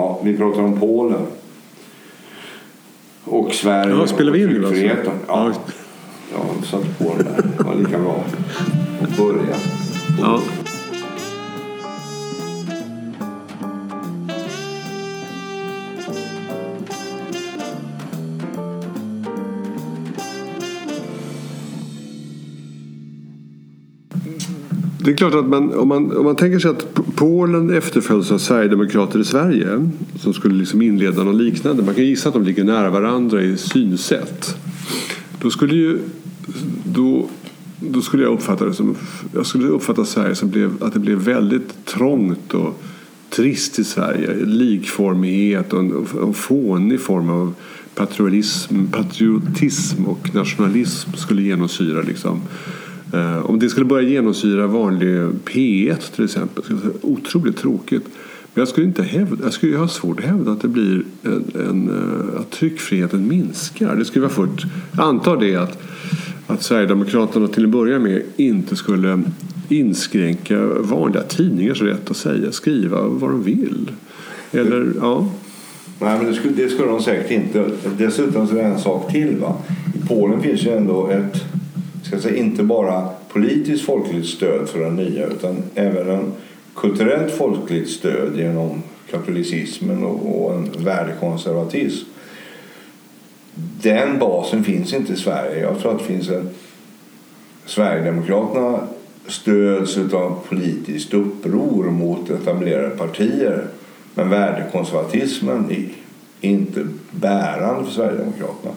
Ja, 0.00 0.20
vi 0.24 0.36
pratar 0.36 0.62
om 0.62 0.80
Polen. 0.80 1.26
Och 3.24 3.54
Sverige 3.54 3.94
Ja, 3.94 4.06
spelar 4.06 4.32
vi 4.32 4.42
in 4.42 4.48
nu 4.48 4.66
alltså? 4.66 4.82
Ja, 5.26 5.52
jag 6.32 6.66
satte 6.66 7.04
på 7.04 7.14
den 7.16 7.24
där. 7.24 7.50
Det 7.58 7.64
var 7.64 7.74
lika 7.74 7.98
bra 7.98 8.24
att 9.02 9.16
börja. 9.16 9.56
Ja. 10.20 10.40
Det 25.04 25.10
är 25.10 25.16
klart 25.16 25.34
att 25.34 25.46
man, 25.46 25.74
om, 25.74 25.88
man, 25.88 26.16
om 26.16 26.24
man 26.24 26.36
tänker 26.36 26.58
sig 26.58 26.70
att 26.70 27.00
Polen 27.20 27.70
efterföljs 27.70 28.30
av 28.30 28.38
Sverigedemokrater 28.38 29.18
i 29.18 29.24
Sverige 29.24 29.90
som 30.16 30.34
skulle 30.34 30.54
liksom 30.54 30.82
inleda 30.82 31.24
något 31.24 31.40
liknande. 31.40 31.82
Man 31.82 31.94
kan 31.94 32.04
gissa 32.04 32.28
att 32.28 32.34
de 32.34 32.44
ligger 32.44 32.64
nära 32.64 32.90
varandra 32.90 33.42
i 33.42 33.56
synsätt. 33.56 34.56
Då 35.42 35.50
skulle 35.50 35.74
ju 35.74 35.98
då, 36.84 37.28
då 37.80 38.00
skulle 38.00 38.22
jag 38.22 38.32
uppfatta 38.32 38.64
det 38.64 38.74
som 38.74 38.96
jag 39.34 39.46
skulle 39.46 39.66
uppfatta 39.66 40.04
Sverige 40.04 40.34
som 40.34 40.50
blev, 40.50 40.82
att 40.82 40.92
det 40.92 40.98
blev 40.98 41.18
väldigt 41.18 41.84
trångt 41.84 42.54
och 42.54 42.82
trist 43.30 43.78
i 43.78 43.84
Sverige. 43.84 44.34
Likformighet 44.44 45.72
och 45.72 45.80
en, 45.80 46.06
en 46.22 46.34
fånig 46.34 47.00
form 47.00 47.30
av 47.30 47.54
patriotism, 47.94 48.86
patriotism 48.86 50.06
och 50.06 50.34
nationalism 50.34 51.12
skulle 51.12 51.42
genomsyra 51.42 52.02
liksom. 52.02 52.40
Eh, 53.12 53.50
om 53.50 53.58
det 53.58 53.68
skulle 53.68 53.86
börja 53.86 54.08
genomsyra 54.08 54.66
vanlig 54.66 55.08
P1 55.44 56.14
till 56.14 56.24
exempel 56.24 56.64
skulle 56.64 56.80
det 56.80 56.86
vara 56.86 56.96
otroligt 57.02 57.56
tråkigt. 57.56 58.04
Men 58.54 58.60
jag 58.60 58.68
skulle 58.68 58.86
inte 58.86 59.02
hävda, 59.02 59.44
jag 59.44 59.52
skulle 59.52 59.76
ha 59.76 59.88
svårt 59.88 60.18
att 60.18 60.24
hävda 60.24 60.52
att 60.52 60.60
det 60.60 60.68
blir 60.68 61.02
en, 61.22 61.44
en, 61.54 61.88
eh, 61.88 62.40
att 62.40 62.50
tryckfriheten 62.50 63.28
minskar. 63.28 63.96
Det 63.96 64.04
skulle 64.04 64.22
vara 64.22 64.34
fullt. 64.34 64.62
jag 64.96 65.04
antar 65.04 65.36
det 65.36 65.56
att, 65.56 65.78
att 66.46 66.62
Sverigedemokraterna 66.62 67.48
till 67.48 67.64
att 67.64 67.70
börja 67.70 67.98
med 67.98 68.22
inte 68.36 68.76
skulle 68.76 69.22
inskränka 69.68 70.66
vanliga 70.66 71.22
tidningars 71.22 71.82
rätt 71.82 72.10
att 72.10 72.16
säga, 72.16 72.52
skriva 72.52 73.02
vad 73.02 73.30
de 73.30 73.42
vill. 73.42 73.90
Eller, 74.52 74.92
ja. 75.00 75.30
Nej, 76.00 76.18
men 76.18 76.26
det 76.26 76.34
skulle, 76.34 76.54
det 76.54 76.68
skulle 76.68 76.88
de 76.88 77.02
säkert 77.02 77.30
inte. 77.30 77.70
Dessutom 77.98 78.46
så 78.46 78.56
är 78.56 78.62
det 78.62 78.68
en 78.68 78.78
sak 78.78 79.12
till. 79.12 79.36
Va? 79.36 79.56
I 79.94 80.08
Polen 80.08 80.40
finns 80.40 80.66
ju 80.66 80.70
ändå 80.70 81.08
ett, 81.08 81.44
ska 82.10 82.20
säga, 82.20 82.36
inte 82.36 82.62
bara 82.62 83.08
politiskt 83.28 83.84
folkligt 83.84 84.26
stöd 84.26 84.68
för 84.68 84.80
den 84.80 84.96
nya 84.96 85.26
utan 85.26 85.62
även 85.74 86.10
en 86.10 86.32
kulturellt 86.74 87.32
folkligt 87.32 87.90
stöd 87.90 88.36
genom 88.36 88.82
katolicismen 89.10 90.04
och, 90.04 90.44
och 90.44 90.54
en 90.54 90.84
värdekonservatism. 90.84 92.08
Den 93.82 94.18
basen 94.18 94.64
finns 94.64 94.92
inte 94.92 95.12
i 95.12 95.16
Sverige. 95.16 95.60
Jag 95.60 95.78
tror 95.78 95.92
att 95.92 95.98
det 95.98 96.04
finns 96.04 96.28
en... 96.28 96.48
Sverigedemokraterna 97.66 98.80
stöds 99.26 99.98
av 99.98 100.38
politiskt 100.48 101.14
uppror 101.14 101.84
mot 101.84 102.30
etablerade 102.30 102.90
partier. 102.90 103.66
Men 104.14 104.30
värdekonservatismen 104.30 105.70
är 105.70 105.88
inte 106.40 106.86
bärande 107.10 107.84
för 107.84 107.92
Sverigedemokraterna. 107.92 108.72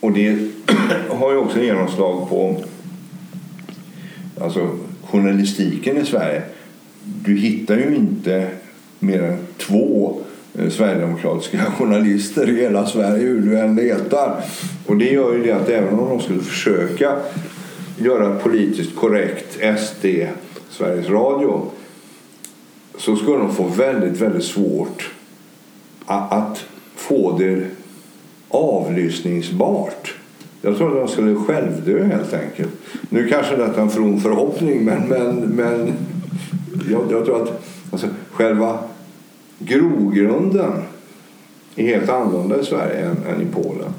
Och 0.00 0.12
det 0.12 0.50
har 1.08 1.32
ju 1.32 1.36
också 1.36 1.60
genomslag 1.60 2.28
på 2.28 2.56
alltså, 4.40 4.70
journalistiken 5.04 5.96
i 5.96 6.04
Sverige. 6.04 6.42
Du 7.04 7.36
hittar 7.36 7.76
ju 7.76 7.96
inte 7.96 8.48
mer 8.98 9.22
än 9.22 9.38
två 9.58 10.20
eh, 10.58 10.70
sverigedemokratiska 10.70 11.58
journalister 11.78 12.48
i 12.48 12.60
hela 12.60 12.86
Sverige 12.86 13.22
hur 13.22 13.40
du 13.40 13.58
än 13.58 13.76
letar. 13.76 14.44
Och 14.86 14.96
det 14.96 15.10
gör 15.10 15.34
ju 15.34 15.42
det 15.42 15.52
att 15.52 15.68
även 15.68 15.98
om 15.98 16.08
de 16.08 16.20
skulle 16.20 16.40
försöka 16.40 17.16
göra 17.98 18.38
politiskt 18.38 18.96
korrekt 18.96 19.58
SD, 19.80 20.06
Sveriges 20.70 21.08
Radio 21.08 21.70
så 22.98 23.16
skulle 23.16 23.38
de 23.38 23.54
få 23.54 23.64
väldigt, 23.64 24.20
väldigt 24.20 24.44
svårt 24.44 25.10
att 26.06 26.64
få 26.96 27.38
det 27.38 27.66
avlyssningsbart. 28.48 30.14
Jag 30.62 30.76
tror 30.76 30.88
att 30.88 31.06
de 31.06 31.12
skulle 31.12 31.34
självdö 31.34 32.04
helt 32.04 32.34
enkelt. 32.34 32.70
Nu 33.08 33.28
kanske 33.28 33.56
detta 33.56 33.80
är 33.80 33.82
en 33.82 33.90
from 33.90 34.20
förhoppning 34.20 34.84
men, 34.84 35.08
men, 35.08 35.36
men 35.36 35.92
jag, 36.90 37.02
jag 37.10 37.24
tror 37.24 37.42
att 37.42 37.62
alltså, 37.92 38.06
själva 38.32 38.78
grogrunden 39.58 40.72
är 41.76 41.86
helt 41.86 42.10
annorlunda 42.10 42.60
i 42.60 42.64
Sverige 42.64 43.06
än, 43.06 43.34
än 43.34 43.42
i 43.42 43.46
Polen. 43.52 43.92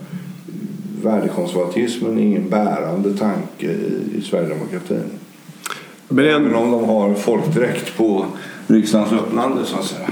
Värdekonservatismen 1.04 2.18
är 2.18 2.22
ingen 2.22 2.50
bärande 2.50 3.14
tanke 3.18 3.68
i, 3.68 4.18
i 4.18 4.22
Sverigedemokratin. 4.22 5.04
Men 6.08 6.26
en, 6.26 6.32
Även 6.32 6.56
om 6.56 6.72
de 6.72 6.86
har 6.86 7.14
folkdräkt 7.14 7.98
på 7.98 8.26
riksdagens 8.68 9.14
öppnande 9.14 9.66
så 9.66 9.78
att 9.78 9.86
säga. 9.86 10.10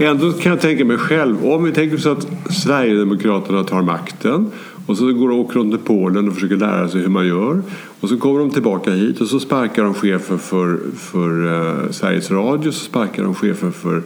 Ändå 0.00 0.32
kan 0.32 0.52
jag 0.52 0.60
tänka 0.60 0.84
mig 0.84 0.96
själv, 0.96 1.46
om 1.46 1.64
vi 1.64 1.72
tänker 1.72 1.96
så 1.96 2.12
att 2.12 2.26
Sverigedemokraterna 2.50 3.64
tar 3.64 3.82
makten 3.82 4.50
och 4.90 4.96
så 4.96 5.12
går 5.12 5.28
de 5.28 5.38
åker 5.38 5.54
runt 5.54 5.72
till 5.74 5.84
Polen 5.84 6.28
och 6.28 6.34
försöker 6.34 6.56
lära 6.56 6.88
sig 6.88 7.00
hur 7.00 7.08
man 7.08 7.26
gör. 7.26 7.62
Och 8.00 8.08
så 8.08 8.16
kommer 8.16 8.40
de 8.40 8.50
tillbaka 8.50 8.90
hit 8.90 9.20
och 9.20 9.26
så 9.26 9.40
sparkar 9.40 9.84
de 9.84 9.94
chefen 9.94 10.38
för, 10.38 10.78
för 10.96 11.46
uh, 11.46 11.90
Sveriges 11.90 12.30
Radio, 12.30 12.72
så 12.72 12.84
sparkar 12.84 13.22
de 13.22 13.34
chefen 13.34 13.72
för, 13.72 14.02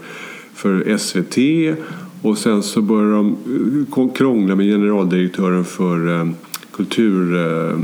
för 0.55 0.97
SVT 0.97 1.39
och 2.23 2.39
sen 2.39 2.63
så 2.63 2.83
börjar 2.83 3.11
de 3.11 3.37
eh, 3.97 4.13
krångla 4.15 4.55
med 4.55 4.67
generaldirektören 4.67 5.65
för 5.65 6.21
eh, 6.21 6.29
kultur, 6.73 7.37
eh, 7.37 7.79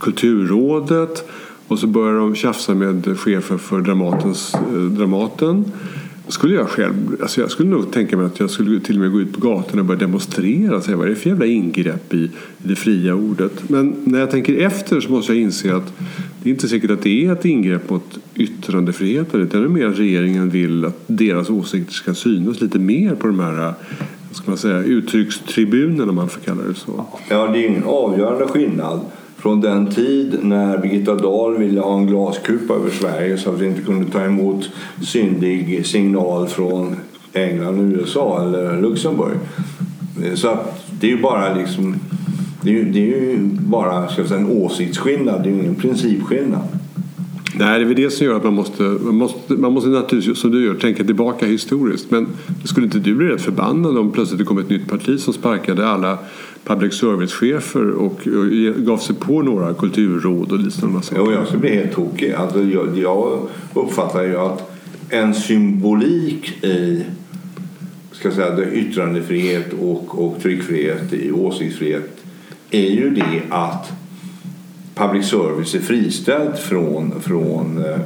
Kulturrådet 0.00 1.28
och 1.68 1.78
så 1.78 1.86
börjar 1.86 2.18
de 2.18 2.34
tjafsa 2.34 2.74
med 2.74 3.18
chefen 3.18 3.58
för 3.58 3.80
Dramatens, 3.80 4.54
eh, 4.54 4.80
Dramaten. 4.80 5.64
Skulle 6.28 6.54
jag 6.54 6.68
själv, 6.68 7.16
alltså 7.22 7.40
jag 7.40 7.50
skulle 7.50 7.70
nog 7.70 7.92
tänka 7.92 8.16
mig 8.16 8.26
att 8.26 8.40
jag 8.40 8.50
skulle 8.50 8.80
till 8.80 8.94
och 8.94 9.00
med 9.00 9.12
gå 9.12 9.20
ut 9.20 9.32
på 9.32 9.40
gatorna 9.40 9.82
och 9.82 9.86
börja 9.86 10.00
demonstrera 10.00 10.76
och 10.76 10.82
säga 10.82 10.96
vad 10.96 11.06
är 11.06 11.10
det 11.10 11.16
för 11.16 11.30
jävla 11.30 11.46
ingrepp 11.46 12.14
i 12.14 12.30
det 12.58 12.74
fria 12.76 13.14
ordet. 13.14 13.68
Men 13.68 13.94
när 14.04 14.18
jag 14.18 14.30
tänker 14.30 14.54
efter 14.58 15.00
så 15.00 15.10
måste 15.10 15.32
jag 15.32 15.42
inse 15.42 15.76
att 15.76 15.92
det 16.42 16.48
är 16.48 16.50
inte 16.50 16.68
säkert 16.68 16.90
att 16.90 17.02
det 17.02 17.26
är 17.26 17.32
ett 17.32 17.44
ingrepp 17.44 17.90
mot 17.90 18.18
yttrandefriheten 18.34 19.40
utan 19.40 19.60
det 19.60 19.66
är 19.66 19.68
mer 19.68 19.86
att 19.86 19.98
regeringen 19.98 20.50
vill 20.50 20.84
att 20.84 21.02
deras 21.06 21.50
åsikter 21.50 21.92
ska 21.92 22.14
synas 22.14 22.60
lite 22.60 22.78
mer 22.78 23.14
på 23.14 23.26
de 23.26 23.40
här 23.40 23.74
ska 24.32 24.50
man 24.50 24.58
säga, 24.58 24.78
uttryckstribunerna 24.78 26.10
om 26.10 26.14
man 26.14 26.28
får 26.28 26.40
kalla 26.40 26.62
det 26.62 26.74
så. 26.74 27.06
Ja, 27.28 27.48
det 27.52 27.64
är 27.64 27.68
ingen 27.68 27.84
avgörande 27.84 28.46
skillnad 28.46 29.00
från 29.38 29.60
den 29.60 29.86
tid 29.86 30.38
när 30.42 30.78
Birgitta 30.78 31.14
Dahl 31.14 31.58
ville 31.58 31.80
ha 31.80 31.98
en 31.98 32.06
glaskupa 32.06 32.74
över 32.74 32.90
Sverige 32.90 33.38
så 33.38 33.50
att 33.50 33.60
vi 33.60 33.66
inte 33.66 33.82
kunde 33.82 34.10
ta 34.10 34.24
emot 34.24 34.70
syndig 35.02 35.86
signal 35.86 36.48
från 36.48 36.96
England, 37.32 37.92
USA 37.92 38.42
eller 38.42 38.82
Luxemburg. 38.82 39.38
Så 40.34 40.48
att 40.48 40.84
det 41.00 41.06
är 41.06 41.10
ju 41.10 41.22
bara 41.22 41.54
liksom 41.54 41.94
det 42.62 42.70
är 42.70 42.74
ju, 42.74 42.92
det 42.92 42.98
är 42.98 43.06
ju 43.06 43.38
bara 43.52 44.08
ska 44.08 44.24
säga, 44.24 44.40
en 44.40 44.46
åsiktsskillnad, 44.46 45.42
det 45.42 45.48
är 45.48 45.52
ju 45.52 45.60
ingen 45.60 45.74
principskillnad. 45.74 46.62
Nej, 47.54 47.78
det 47.78 47.84
är 47.84 47.88
väl 47.88 47.96
det 47.96 48.10
som 48.10 48.26
gör 48.26 48.36
att 48.36 48.44
man 48.44 48.54
måste, 48.54 48.82
man 48.82 49.14
måste, 49.14 49.52
man 49.52 49.72
måste 49.72 49.88
naturligtvis, 49.88 50.38
som 50.38 50.50
du 50.50 50.64
gör, 50.64 50.74
tänka 50.74 51.04
tillbaka 51.04 51.46
historiskt. 51.46 52.10
Men 52.10 52.26
skulle 52.64 52.86
inte 52.86 52.98
du 52.98 53.14
bli 53.14 53.28
rätt 53.28 53.42
förbannad 53.42 53.98
om 53.98 54.10
plötsligt 54.12 54.38
det 54.38 54.44
kom 54.44 54.58
ett 54.58 54.70
nytt 54.70 54.88
parti 54.88 55.20
som 55.20 55.32
sparkade 55.32 55.88
alla 55.88 56.18
public 56.68 56.94
service-chefer 56.94 57.90
och, 57.90 58.12
och 58.12 58.46
gav 58.84 58.98
sig 58.98 59.16
på 59.16 59.42
några 59.42 59.74
kulturråd 59.74 60.52
och 60.52 60.58
liknande? 60.58 61.00
Jo, 61.16 61.32
jag 61.32 61.46
skulle 61.46 61.60
bli 61.60 61.74
helt 61.74 61.92
tokig. 61.92 62.32
Alltså, 62.32 62.62
jag, 62.62 62.98
jag 62.98 63.48
uppfattar 63.74 64.22
ju 64.22 64.36
att 64.36 64.70
en 65.10 65.34
symbolik 65.34 66.64
i 66.64 67.04
ska 68.12 68.30
säga, 68.30 68.50
det 68.50 68.70
yttrandefrihet 68.72 69.72
och, 69.72 70.26
och 70.26 70.42
tryckfrihet, 70.42 71.12
i 71.12 71.32
åsiktsfrihet 71.32 72.24
är 72.70 72.90
ju 72.90 73.10
det 73.10 73.42
att 73.48 73.92
public 74.94 75.26
service 75.26 75.74
är 75.74 75.80
friställd 75.80 76.58
från, 76.58 77.20
från 77.20 77.84
eh, 77.84 78.00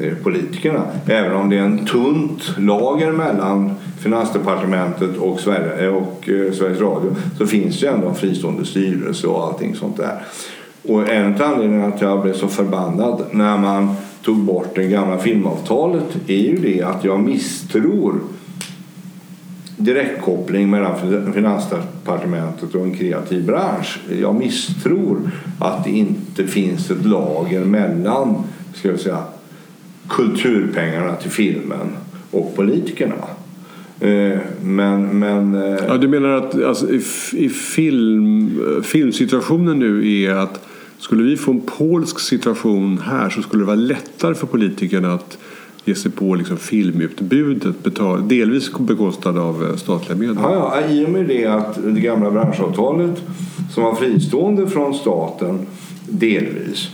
Eh, 0.00 0.14
politikerna. 0.22 0.82
Även 1.06 1.36
om 1.36 1.50
det 1.50 1.56
är 1.56 1.62
en 1.62 1.86
tunt 1.86 2.58
lager 2.58 3.12
mellan 3.12 3.74
Finansdepartementet 3.98 5.16
och, 5.16 5.40
Sverige, 5.40 5.86
eh, 5.86 5.94
och 5.94 6.28
eh, 6.28 6.52
Sveriges 6.52 6.80
Radio 6.80 7.16
så 7.38 7.46
finns 7.46 7.80
det 7.80 7.86
ändå 7.86 8.08
en 8.08 8.14
fristående 8.14 8.64
styrelse 8.64 9.26
och 9.26 9.44
allting 9.44 9.74
sånt 9.74 9.96
där. 9.96 10.22
Och 10.82 11.08
en 11.08 11.34
av 11.34 11.42
anledningarna 11.42 11.90
till 11.90 12.06
att 12.06 12.12
jag 12.12 12.22
blev 12.22 12.34
så 12.34 12.48
förbannad 12.48 13.24
när 13.30 13.58
man 13.58 13.94
tog 14.24 14.36
bort 14.36 14.74
det 14.74 14.84
gamla 14.84 15.18
filmavtalet 15.18 16.16
är 16.26 16.40
ju 16.40 16.56
det 16.56 16.82
att 16.82 17.04
jag 17.04 17.20
misstror 17.20 18.20
direktkoppling 19.76 20.70
mellan 20.70 21.32
Finansdepartementet 21.34 22.74
och 22.74 22.82
en 22.82 22.94
kreativ 22.94 23.46
bransch. 23.46 24.00
Jag 24.20 24.34
misstror 24.34 25.30
att 25.60 25.84
det 25.84 25.90
inte 25.90 26.46
finns 26.46 26.90
ett 26.90 27.04
lager 27.04 27.64
mellan 27.64 28.44
ska 28.74 28.88
jag 28.88 29.00
säga, 29.00 29.22
kulturpengarna 30.08 31.14
till 31.14 31.30
filmen 31.30 31.88
och 32.30 32.56
politikerna. 32.56 33.14
Eh, 34.00 34.38
men, 34.62 35.18
men, 35.18 35.54
eh, 35.54 35.84
ja, 35.88 35.96
du 35.96 36.08
menar 36.08 36.28
att 36.28 36.64
alltså, 36.64 36.90
i, 36.90 37.02
i 37.32 37.48
film, 37.48 38.60
filmsituationen 38.82 39.78
nu 39.78 40.12
är 40.12 40.34
att 40.34 40.66
skulle 40.98 41.22
vi 41.22 41.36
få 41.36 41.50
en 41.50 41.60
polsk 41.60 42.20
situation 42.20 42.98
här 42.98 43.30
så 43.30 43.42
skulle 43.42 43.62
det 43.62 43.66
vara 43.66 43.76
lättare 43.76 44.34
för 44.34 44.46
politikerna 44.46 45.14
att 45.14 45.38
ge 45.84 45.94
sig 45.94 46.10
på 46.10 46.34
liksom 46.34 46.56
filmutbudet 46.56 47.82
betal, 47.82 48.28
delvis 48.28 48.72
bekostad 48.78 49.40
av 49.40 49.64
eh, 49.64 49.76
statliga 49.76 50.18
medel. 50.18 50.36
Ja, 50.40 50.80
ja, 50.80 50.88
i 50.92 51.06
och 51.06 51.10
med 51.10 51.26
det 51.26 51.46
att 51.46 51.78
det 51.84 52.00
gamla 52.00 52.30
branschavtalet 52.30 53.22
som 53.74 53.82
var 53.82 53.94
fristående 53.94 54.68
från 54.68 54.94
staten 54.94 55.58
delvis 56.08 56.90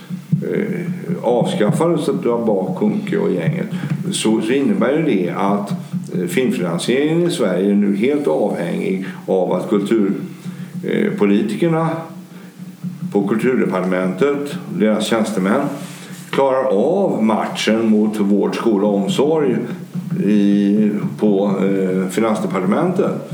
Eh, 0.50 0.80
avskaffandet 1.22 2.26
av 2.26 2.46
Bakunke 2.46 3.18
och 3.18 3.32
gänget 3.32 3.66
så, 4.10 4.40
så 4.40 4.52
innebär 4.52 5.02
det 5.06 5.30
att 5.36 5.70
eh, 6.14 6.26
filmfinansieringen 6.26 7.26
i 7.26 7.30
Sverige 7.30 7.70
är 7.70 7.74
nu 7.74 7.96
helt 7.96 8.26
avhängig 8.26 9.06
av 9.26 9.52
att 9.52 9.68
kulturpolitikerna 9.68 11.80
eh, 11.80 11.88
på 13.12 13.28
Kulturdepartementet, 13.28 14.54
deras 14.78 15.06
tjänstemän 15.06 15.60
klarar 16.30 16.64
av 16.64 17.24
matchen 17.24 17.90
mot 17.90 18.20
vård, 18.20 18.56
skola 18.56 18.86
och 18.86 18.94
omsorg 18.94 19.56
i, 20.24 20.90
på 21.18 21.46
eh, 21.46 22.08
Finansdepartementet. 22.08 23.30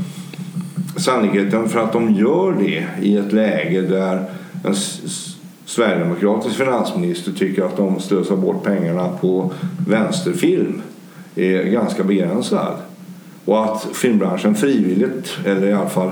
Sannolikheten 0.95 1.69
för 1.69 1.79
att 1.79 1.93
de 1.93 2.13
gör 2.13 2.55
det 2.59 2.85
i 3.01 3.17
ett 3.17 3.33
läge 3.33 3.81
där 3.81 4.25
en 4.63 4.75
sverigedemokratisk 5.69 6.55
finansminister 6.55 7.31
tycker 7.31 7.63
att 7.63 7.77
de 7.77 7.99
slösar 7.99 8.35
bort 8.35 8.63
pengarna 8.63 9.09
på 9.21 9.51
vänsterfilm 9.87 10.81
är 11.35 11.63
ganska 11.63 12.03
begränsad. 12.03 12.73
Och 13.45 13.63
att 13.65 13.87
filmbranschen 13.93 14.55
frivilligt, 14.55 15.37
eller 15.45 15.67
i 15.67 15.73
alla 15.73 15.89
fall 15.89 16.11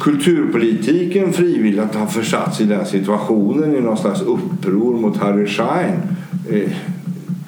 kulturpolitiken 0.00 1.32
frivilligt 1.32 1.94
har 1.94 2.06
försatts 2.06 2.60
i 2.60 2.64
den 2.64 2.86
situationen 2.86 3.76
i 3.76 3.80
någon 3.80 3.96
slags 3.96 4.22
uppror 4.22 5.00
mot 5.00 5.16
Harry 5.16 5.46
Schein 5.46 6.00
eh, 6.50 6.70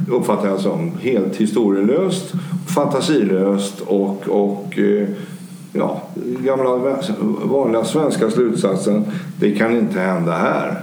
uppfattar 0.08 0.48
jag 0.48 0.60
som 0.60 0.92
helt 1.00 1.36
historielöst, 1.36 2.32
fantasilöst 2.66 3.80
och, 3.80 4.28
och 4.28 4.78
eh, 4.78 5.08
ja, 5.76 6.02
gamla 6.38 6.98
vanliga 7.44 7.84
svenska 7.84 8.30
slutsatsen 8.30 9.04
det 9.40 9.52
kan 9.52 9.76
inte 9.78 10.00
hända 10.00 10.32
här. 10.32 10.82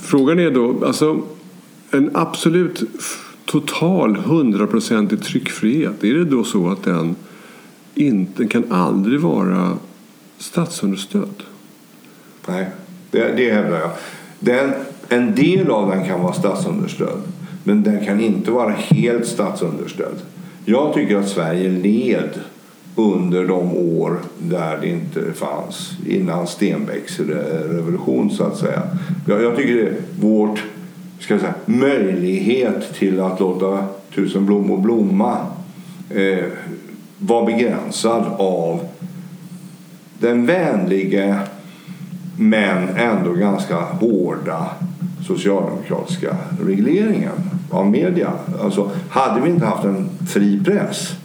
Frågan 0.00 0.38
är 0.38 0.50
då, 0.50 0.86
alltså 0.86 1.22
en 1.90 2.10
absolut 2.14 2.82
total 3.44 4.16
hundraprocentig 4.16 5.22
tryckfrihet, 5.22 6.04
är 6.04 6.14
det 6.14 6.24
då 6.24 6.44
så 6.44 6.68
att 6.68 6.82
den 6.82 7.16
inte 7.94 8.46
kan 8.46 8.72
aldrig 8.72 9.20
vara 9.20 9.76
statsunderstödd? 10.38 11.42
Nej, 12.46 12.70
det, 13.12 13.32
det 13.36 13.52
hävdar 13.52 13.80
jag. 13.80 13.90
Den, 14.38 14.72
en 15.08 15.34
del 15.34 15.70
av 15.70 15.90
den 15.90 16.04
kan 16.04 16.22
vara 16.22 16.32
statsunderstödd, 16.32 17.22
men 17.64 17.82
den 17.82 18.04
kan 18.04 18.20
inte 18.20 18.50
vara 18.50 18.70
helt 18.70 19.26
statsunderstödd. 19.26 20.16
Jag 20.64 20.94
tycker 20.94 21.16
att 21.16 21.28
Sverige 21.28 21.68
led 21.68 22.30
under 22.96 23.44
de 23.44 23.76
år 23.76 24.18
där 24.38 24.78
det 24.80 24.88
inte 24.88 25.32
fanns 25.32 25.90
innan 26.06 26.46
Stenbecks 26.46 27.20
revolution 27.20 28.30
så 28.30 28.44
att 28.44 28.56
säga. 28.56 28.82
Jag, 29.28 29.42
jag 29.42 29.56
tycker 29.56 29.74
det 29.74 29.92
vårt 30.20 30.62
ska 31.18 31.38
säga, 31.38 31.54
möjlighet 31.66 32.94
till 32.94 33.20
att 33.20 33.40
låta 33.40 33.86
tusen 34.14 34.46
blommor 34.46 34.78
blomma 34.78 35.46
eh, 36.10 36.44
var 37.18 37.46
begränsad 37.46 38.24
av 38.38 38.88
den 40.18 40.46
vänliga 40.46 41.40
men 42.42 42.88
ändå 42.88 43.32
ganska 43.32 43.76
hårda 43.76 44.66
socialdemokratiska 45.26 46.36
regleringen 46.66 47.32
av 47.70 47.90
media. 47.90 48.32
Alltså, 48.62 48.90
hade 49.08 49.40
vi 49.40 49.50
inte 49.50 49.66
haft 49.66 49.84
en 49.84 50.08
fri 50.26 50.64
press 50.64 51.16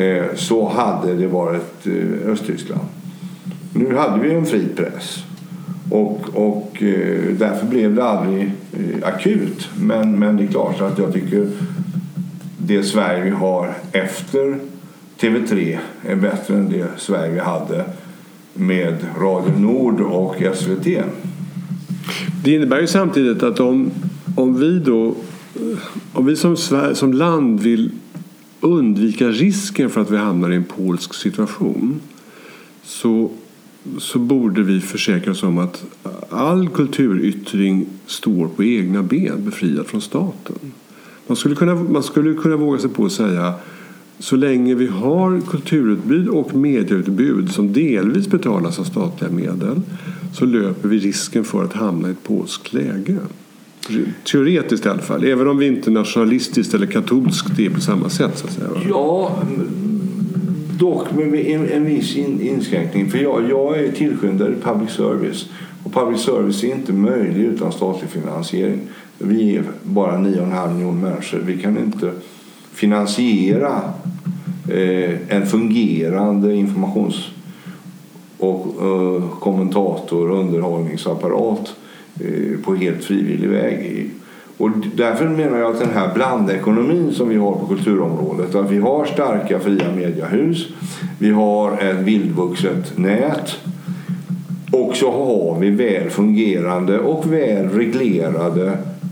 Eh, 0.00 0.34
så 0.34 0.68
hade 0.68 1.14
det 1.14 1.26
varit 1.26 1.86
eh, 1.86 2.30
Östtyskland. 2.30 2.80
Nu 3.74 3.96
hade 3.96 4.22
vi 4.22 4.34
en 4.34 4.46
fri 4.46 4.66
press 4.76 5.24
och, 5.90 6.20
och 6.34 6.82
eh, 6.82 7.34
därför 7.38 7.66
blev 7.66 7.94
det 7.94 8.04
aldrig 8.04 8.52
eh, 8.72 9.08
akut. 9.08 9.68
Men, 9.80 10.18
men 10.18 10.36
det 10.36 10.44
är 10.44 10.46
klart 10.46 10.80
att 10.80 10.98
jag 10.98 11.12
tycker 11.12 11.48
det 12.58 12.82
Sverige 12.82 13.24
vi 13.24 13.30
har 13.30 13.74
efter 13.92 14.58
TV3 15.20 15.78
är 16.06 16.16
bättre 16.16 16.54
än 16.54 16.70
det 16.70 16.86
Sverige 16.96 17.32
vi 17.32 17.40
hade 17.40 17.84
med 18.60 18.96
Radio 19.18 19.58
Nord 19.58 20.00
och 20.00 20.36
SVT. 20.54 20.86
Det 22.44 22.54
innebär 22.54 22.80
ju 22.80 22.86
samtidigt 22.86 23.42
att 23.42 23.60
om, 23.60 23.90
om 24.36 24.60
vi 24.60 24.78
då 24.78 25.14
om 26.12 26.26
vi 26.26 26.36
som, 26.36 26.56
Sverige, 26.56 26.94
som 26.94 27.12
land 27.12 27.60
vill 27.60 27.90
undvika 28.60 29.28
risken 29.28 29.90
för 29.90 30.00
att 30.00 30.10
vi 30.10 30.16
hamnar 30.16 30.50
i 30.50 30.56
en 30.56 30.64
polsk 30.64 31.14
situation 31.14 32.00
så, 32.82 33.30
så 33.98 34.18
borde 34.18 34.62
vi 34.62 34.80
försäkra 34.80 35.32
oss 35.32 35.42
om 35.42 35.58
att 35.58 35.84
all 36.30 36.68
kulturyttring 36.68 37.86
står 38.06 38.48
på 38.48 38.64
egna 38.64 39.02
ben, 39.02 39.44
befriad 39.44 39.86
från 39.86 40.00
staten. 40.00 40.56
Man 41.26 41.36
skulle 41.36 41.54
kunna, 41.54 41.74
man 41.74 42.02
skulle 42.02 42.34
kunna 42.34 42.56
våga 42.56 42.78
sig 42.78 42.90
på 42.90 43.04
att 43.04 43.12
säga 43.12 43.54
så 44.20 44.36
länge 44.36 44.74
vi 44.74 44.86
har 44.86 45.40
kulturutbud 45.40 46.28
och 46.28 46.54
medieutbud 46.54 47.52
som 47.52 47.72
delvis 47.72 48.28
betalas 48.28 48.78
av 48.78 48.84
statliga 48.84 49.30
medel 49.30 49.80
så 50.32 50.44
löper 50.44 50.88
vi 50.88 50.98
risken 50.98 51.44
för 51.44 51.64
att 51.64 51.72
hamna 51.72 52.08
i 52.08 52.10
ett 52.10 52.22
polskt 52.22 52.72
läge. 52.72 53.16
Teoretiskt 54.30 54.86
i 54.86 54.88
alla 54.88 55.02
fall, 55.02 55.24
även 55.24 55.48
om 55.48 55.58
vi 55.58 55.66
inte 55.66 55.90
nationalistiskt 55.90 56.74
eller 56.74 56.86
katolskt 56.86 57.58
är 57.58 57.70
på 57.70 57.80
samma 57.80 58.08
sätt. 58.08 58.38
Så 58.38 58.46
att 58.46 58.52
säga. 58.52 58.68
Ja, 58.88 59.42
dock 60.78 61.14
med 61.14 61.34
en, 61.34 61.68
en 61.68 61.84
viss 61.84 62.16
in, 62.16 62.40
inskränkning. 62.40 63.10
För 63.10 63.18
jag, 63.18 63.50
jag 63.50 63.78
är 63.78 63.92
tillskyndare 63.92 64.52
i 64.52 64.62
public 64.62 64.90
service. 64.90 65.48
Och 65.84 65.92
public 65.92 66.20
service 66.20 66.64
är 66.64 66.68
inte 66.68 66.92
möjlig 66.92 67.44
utan 67.44 67.72
statlig 67.72 68.10
finansiering. 68.10 68.80
Vi 69.18 69.56
är 69.56 69.62
bara 69.82 70.16
9,5 70.16 70.74
miljoner 70.74 71.10
människor. 71.10 71.38
Vi 71.46 71.62
kan 71.62 71.78
inte 71.78 72.12
finansiera 72.72 73.82
Eh, 74.68 75.36
en 75.36 75.46
fungerande 75.46 76.54
informations 76.54 77.28
och 78.38 78.66
eh, 78.82 79.38
kommentator 79.40 80.30
och 80.30 80.38
underhållningsapparat 80.38 81.76
Eh, 82.24 82.64
på 82.64 82.74
helt 82.74 83.04
frivillig 83.04 83.48
väg. 83.48 84.10
Och 84.56 84.70
därför 84.96 85.28
menar 85.28 85.58
jag 85.58 85.70
att 85.70 85.80
den 85.80 85.90
här 85.90 86.14
blandekonomin 86.14 87.12
som 87.12 87.28
vi 87.28 87.36
har 87.36 87.52
på 87.52 87.66
kulturområdet, 87.66 88.54
att 88.54 88.70
vi 88.70 88.78
har 88.78 89.04
starka 89.04 89.58
fria 89.58 89.92
mediehus, 89.96 90.68
vi 91.18 91.30
har 91.30 91.72
ett 91.82 91.96
vildvuxet 91.96 92.98
nät 92.98 93.56
och 94.72 94.96
så 94.96 95.10
har 95.10 95.60
vi 95.60 95.70
väl 95.70 96.10
fungerande 96.10 96.98
och 96.98 97.32
väl 97.32 97.68
reglerade 97.68 98.66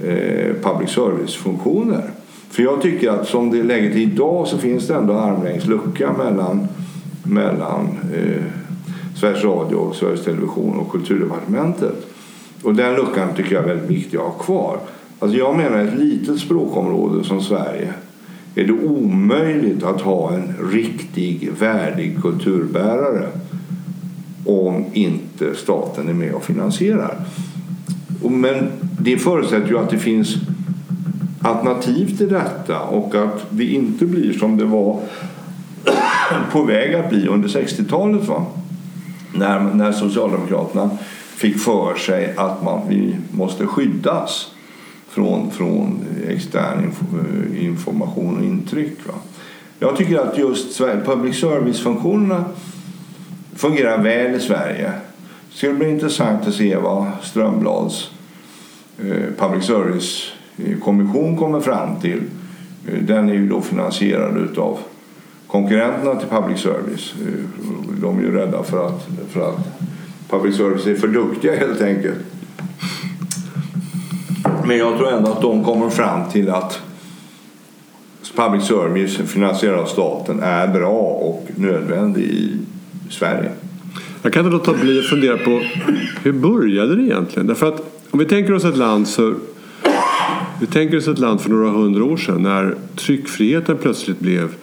eh, 0.05 0.55
public 0.62 0.90
service-funktioner. 0.90 2.11
För 2.58 2.62
jag 2.62 2.82
tycker 2.82 3.10
att 3.10 3.28
som 3.28 3.50
det 3.50 3.58
är 3.58 3.64
läget 3.64 3.96
idag 3.96 4.48
så 4.48 4.58
finns 4.58 4.86
det 4.86 4.94
ändå 4.94 5.14
armlängds 5.14 5.66
lucka 5.66 6.12
mellan, 6.12 6.68
mellan 7.22 7.86
eh, 8.14 8.42
Sveriges 9.16 9.44
Radio, 9.44 9.92
Sveriges 9.92 10.24
Television 10.24 10.78
och 10.78 10.92
Kulturdepartementet. 10.92 12.06
Och 12.62 12.74
den 12.74 12.94
luckan 12.94 13.28
tycker 13.36 13.54
jag 13.54 13.64
är 13.64 13.68
väldigt 13.68 13.90
viktig 13.90 14.16
att 14.16 14.22
ha 14.22 14.30
kvar. 14.30 14.78
Alltså 15.18 15.38
jag 15.38 15.56
menar 15.56 15.78
ett 15.78 15.98
litet 15.98 16.40
språkområde 16.40 17.24
som 17.24 17.42
Sverige 17.42 17.92
är 18.54 18.64
det 18.64 18.72
omöjligt 18.72 19.82
att 19.82 20.00
ha 20.00 20.32
en 20.32 20.54
riktig, 20.72 21.50
värdig 21.58 22.22
kulturbärare 22.22 23.28
om 24.46 24.84
inte 24.92 25.54
staten 25.54 26.08
är 26.08 26.14
med 26.14 26.34
och 26.34 26.44
finansierar. 26.44 27.16
Men 28.30 28.70
det 29.00 29.16
förutsätter 29.16 29.68
ju 29.68 29.78
att 29.78 29.90
det 29.90 29.98
finns 29.98 30.36
alternativ 31.49 32.17
till 32.17 32.28
detta 32.28 32.81
och 32.81 33.14
att 33.14 33.47
det 33.50 33.64
inte 33.64 34.07
blir 34.07 34.38
som 34.38 34.57
det 34.57 34.64
var 34.64 35.00
på 36.52 36.62
väg 36.62 36.95
att 36.95 37.11
bli 37.11 37.28
under 37.28 37.49
60-talet. 37.49 38.28
När, 39.35 39.61
när 39.61 39.93
Socialdemokraterna 39.93 40.90
fick 41.37 41.59
för 41.59 41.95
sig 41.95 42.35
att 42.37 42.62
man, 42.62 42.81
vi 42.88 43.17
måste 43.31 43.67
skyddas 43.67 44.50
från, 45.09 45.50
från 45.50 46.05
extern 46.28 46.93
eh, 47.12 47.64
information 47.64 48.38
och 48.38 48.45
intryck. 48.45 49.07
Va? 49.07 49.14
Jag 49.78 49.97
tycker 49.97 50.19
att 50.19 50.38
just 50.38 50.78
public 50.78 51.40
service-funktionerna 51.40 52.45
fungerar 53.55 54.02
väl 54.02 54.35
i 54.35 54.40
Sverige. 54.40 54.93
Det 55.50 55.57
skulle 55.57 55.75
bli 55.75 55.90
intressant 55.90 56.47
att 56.47 56.55
se 56.55 56.76
vad 56.76 57.07
Strömblads 57.23 58.11
eh, 58.99 59.35
public 59.38 59.64
kommission 60.82 61.36
kommer 61.36 61.60
fram 61.60 62.00
till. 62.00 62.22
Eh, 62.86 63.02
den 63.02 63.28
är 63.28 63.34
ju 63.34 63.48
då 63.48 63.60
finansierad 63.60 64.58
av 64.58 64.78
konkurrenterna 65.46 66.14
till 66.14 66.28
public 66.28 66.60
service. 66.60 67.14
Eh, 67.26 67.44
de 68.00 68.18
är 68.18 68.22
ju 68.22 68.32
rädda 68.32 68.62
för 68.62 68.86
att, 68.86 69.08
för 69.30 69.48
att 69.48 69.80
public 70.30 70.56
service 70.56 70.86
är 70.86 70.94
för 70.94 71.08
duktiga 71.08 71.56
helt 71.56 71.80
enkelt. 71.80 72.18
Men 74.64 74.78
jag 74.78 74.98
tror 74.98 75.08
ändå 75.08 75.30
att 75.30 75.42
de 75.42 75.64
kommer 75.64 75.90
fram 75.90 76.30
till 76.30 76.50
att 76.50 76.80
public 78.36 78.64
service 78.64 79.16
finansierad 79.16 79.80
av 79.80 79.86
staten 79.86 80.40
är 80.42 80.68
bra 80.68 81.00
och 81.00 81.48
nödvändig 81.56 82.22
i 82.22 82.56
Sverige. 83.10 83.50
Jag 84.22 84.32
kan 84.32 84.46
inte 84.46 84.52
låta 84.52 84.74
bli 84.74 84.98
att 84.98 85.06
fundera 85.06 85.36
på 85.36 85.62
hur 86.22 86.32
började 86.32 86.96
det 86.96 87.02
egentligen? 87.02 87.46
Därför 87.46 87.68
att 87.68 87.80
om 88.10 88.18
vi 88.18 88.24
tänker 88.24 88.54
oss 88.54 88.64
ett 88.64 88.76
land 88.76 89.08
så 89.08 89.34
vi 90.60 90.66
tänker 90.66 90.96
oss 90.96 91.08
ett 91.08 91.18
land 91.18 91.40
för 91.40 91.50
några 91.50 91.70
hundra 91.70 92.04
år 92.04 92.16
sedan 92.16 92.42
när 92.42 92.74
tryckfriheten 92.96 93.76
plötsligt 93.76 94.20
blev 94.20 94.54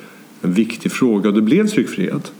en 0.41 0.53
viktig 0.53 0.91
fråga 0.91 1.29
och 1.29 1.35
det 1.35 1.41
blev 1.41 1.67
tryckfrihet. 1.67 2.31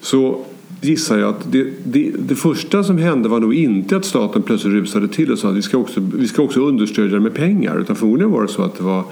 Så 0.00 0.44
gissar 0.80 1.18
jag 1.18 1.28
att 1.28 1.52
det, 1.52 1.66
det, 1.84 2.12
det, 2.18 2.34
första 2.34 2.84
som 2.84 2.98
hände 2.98 3.28
var 3.28 3.40
nog 3.40 3.54
inte 3.54 3.96
att 3.96 4.04
staten 4.04 4.42
plötsligt 4.42 4.74
rusade 4.74 5.08
till 5.08 5.32
och 5.32 5.38
sa 5.38 5.48
att 5.48 5.56
vi 5.56 5.62
ska 5.62 5.78
också, 5.78 6.00
vi 6.14 6.28
ska 6.28 6.42
också 6.42 6.60
understödja 6.60 7.14
det 7.14 7.20
med 7.20 7.34
pengar. 7.34 7.80
Utan 7.80 7.96
förmodligen 7.96 8.32
var 8.32 8.42
det 8.42 8.48
så 8.48 8.62
att 8.62 8.78
det 8.78 8.84
var 8.84 9.04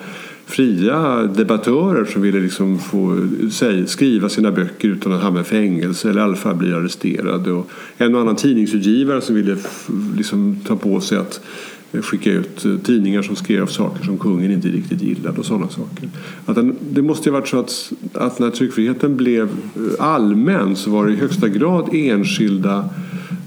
fria 0.47 1.23
debattörer 1.23 2.05
som 2.05 2.23
ville 2.23 2.41
liksom 2.41 2.79
få 2.79 3.29
säg, 3.51 3.87
skriva 3.87 4.29
sina 4.29 4.53
böcker 4.53 4.89
utan 4.89 5.13
att 5.13 5.23
hamna 5.23 5.41
i 5.41 5.45
fängelse 5.45 6.11
eller 6.11 6.21
i 6.21 6.25
alla 6.25 6.37
fall 6.37 6.57
bli 6.57 6.73
arresterade. 6.73 7.53
Och 7.53 7.71
en 7.97 8.15
och 8.15 8.21
annan 8.21 8.37
tidningsutgivare 8.37 9.21
som 9.21 9.35
ville 9.35 9.57
liksom 10.17 10.61
ta 10.67 10.77
på 10.77 11.01
sig 11.01 11.19
att 11.19 11.41
skicka 12.03 12.31
ut 12.31 12.65
eh, 12.65 12.77
tidningar 12.77 13.23
som 13.23 13.37
skrev 13.37 13.67
saker 13.67 14.05
som 14.05 14.19
kungen 14.19 14.51
inte 14.51 14.69
riktigt 14.69 15.03
gillade 15.03 15.39
och 15.39 15.47
sådana 15.47 15.69
saker. 15.69 16.09
Att 16.47 16.55
den, 16.55 16.77
det 16.91 17.03
måste 17.03 17.29
ju 17.29 17.33
varit 17.33 17.49
så 17.49 17.59
att, 17.59 17.93
att 18.13 18.39
när 18.39 18.51
tryckfriheten 18.51 19.17
blev 19.17 19.43
eh, 19.43 20.05
allmän 20.05 20.77
så 20.77 20.91
var 20.91 21.07
det 21.07 21.13
i 21.13 21.17
högsta 21.17 21.49
grad 21.49 21.89
enskilda 21.93 22.89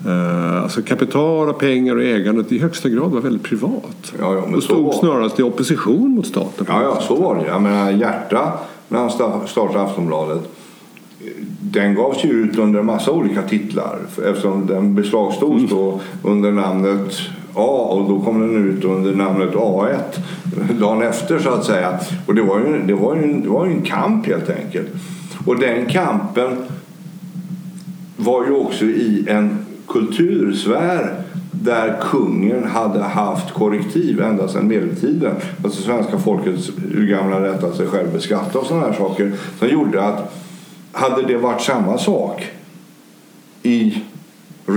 Uh, 0.05 0.63
alltså 0.63 0.81
kapital 0.81 1.49
och 1.49 1.59
pengar 1.59 1.95
och 1.95 2.03
ägandet 2.03 2.51
i 2.51 2.59
högsta 2.59 2.89
grad 2.89 3.11
var 3.11 3.21
väldigt 3.21 3.43
privat. 3.43 4.13
Ja, 4.19 4.33
ja, 4.33 4.55
och 4.55 4.63
stod 4.63 4.93
snarast 4.93 5.39
i 5.39 5.43
opposition 5.43 6.09
mot 6.09 6.25
staten. 6.25 6.65
Ja, 6.69 6.83
ja, 6.83 7.01
så 7.01 7.15
var 7.15 7.35
det. 7.35 7.45
Jag 7.47 7.61
menar, 7.61 7.91
Hjärta, 7.91 8.53
när 8.87 8.99
han 8.99 9.47
startade 9.47 9.81
Aftonbladet, 9.81 10.49
den 11.61 11.95
gavs 11.95 12.25
ju 12.25 12.29
ut 12.29 12.57
under 12.57 12.79
en 12.79 12.85
massa 12.85 13.11
olika 13.11 13.41
titlar 13.41 13.99
eftersom 14.25 14.67
den 14.67 14.95
beslagtogs 14.95 15.71
mm. 15.71 15.99
under 16.23 16.51
namnet 16.51 17.19
A 17.53 17.87
och 17.89 18.09
då 18.09 18.19
kom 18.19 18.41
den 18.41 18.69
ut 18.69 18.83
under 18.83 19.15
namnet 19.15 19.53
A1 19.53 19.99
dagen 20.79 21.01
efter 21.01 21.39
så 21.39 21.49
att 21.49 21.65
säga. 21.65 21.99
Och 22.25 22.35
det 22.35 22.41
var 22.41 22.59
ju, 22.59 22.83
det 22.85 22.93
var 22.93 23.15
ju, 23.15 23.41
det 23.41 23.49
var 23.49 23.65
ju 23.65 23.71
en 23.71 23.81
kamp 23.81 24.25
helt 24.25 24.49
enkelt. 24.49 24.87
Och 25.45 25.59
den 25.59 25.85
kampen 25.85 26.57
var 28.17 28.45
ju 28.45 28.51
också 28.51 28.85
i 28.85 29.25
en 29.29 29.65
kultursfär 29.87 31.23
där 31.51 31.99
kungen 32.01 32.67
hade 32.67 32.99
haft 32.99 33.53
korrektiv 33.53 34.21
ända 34.21 34.47
sedan 34.47 34.67
medeltiden. 34.67 35.35
Alltså 35.63 35.81
svenska 35.81 36.19
folkets 36.19 36.69
urgamla 36.95 37.43
rätt 37.43 37.63
att 37.63 37.75
sig 37.75 37.87
själv 37.87 38.13
beskatta 38.13 38.59
och 38.59 38.65
sådana 38.65 38.85
här 38.85 38.93
saker. 38.93 39.31
Som 39.59 39.67
gjorde 39.69 40.03
att 40.03 40.33
hade 40.91 41.21
det 41.23 41.37
varit 41.37 41.61
samma 41.61 41.97
sak 41.97 42.47
i 43.63 44.03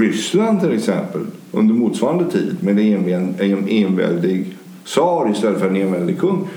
Ryssland 0.01 0.61
till 0.61 0.73
exempel 0.73 1.21
under 1.53 1.75
motsvarande 1.75 2.31
tid 2.31 2.57
med 2.61 2.79
en 2.79 3.69
enväldig 3.69 4.57
tsar 4.85 5.31
istället 5.31 5.61
för 5.61 5.69
en 5.69 5.77
enväldig 5.77 6.21
kung 6.21 6.49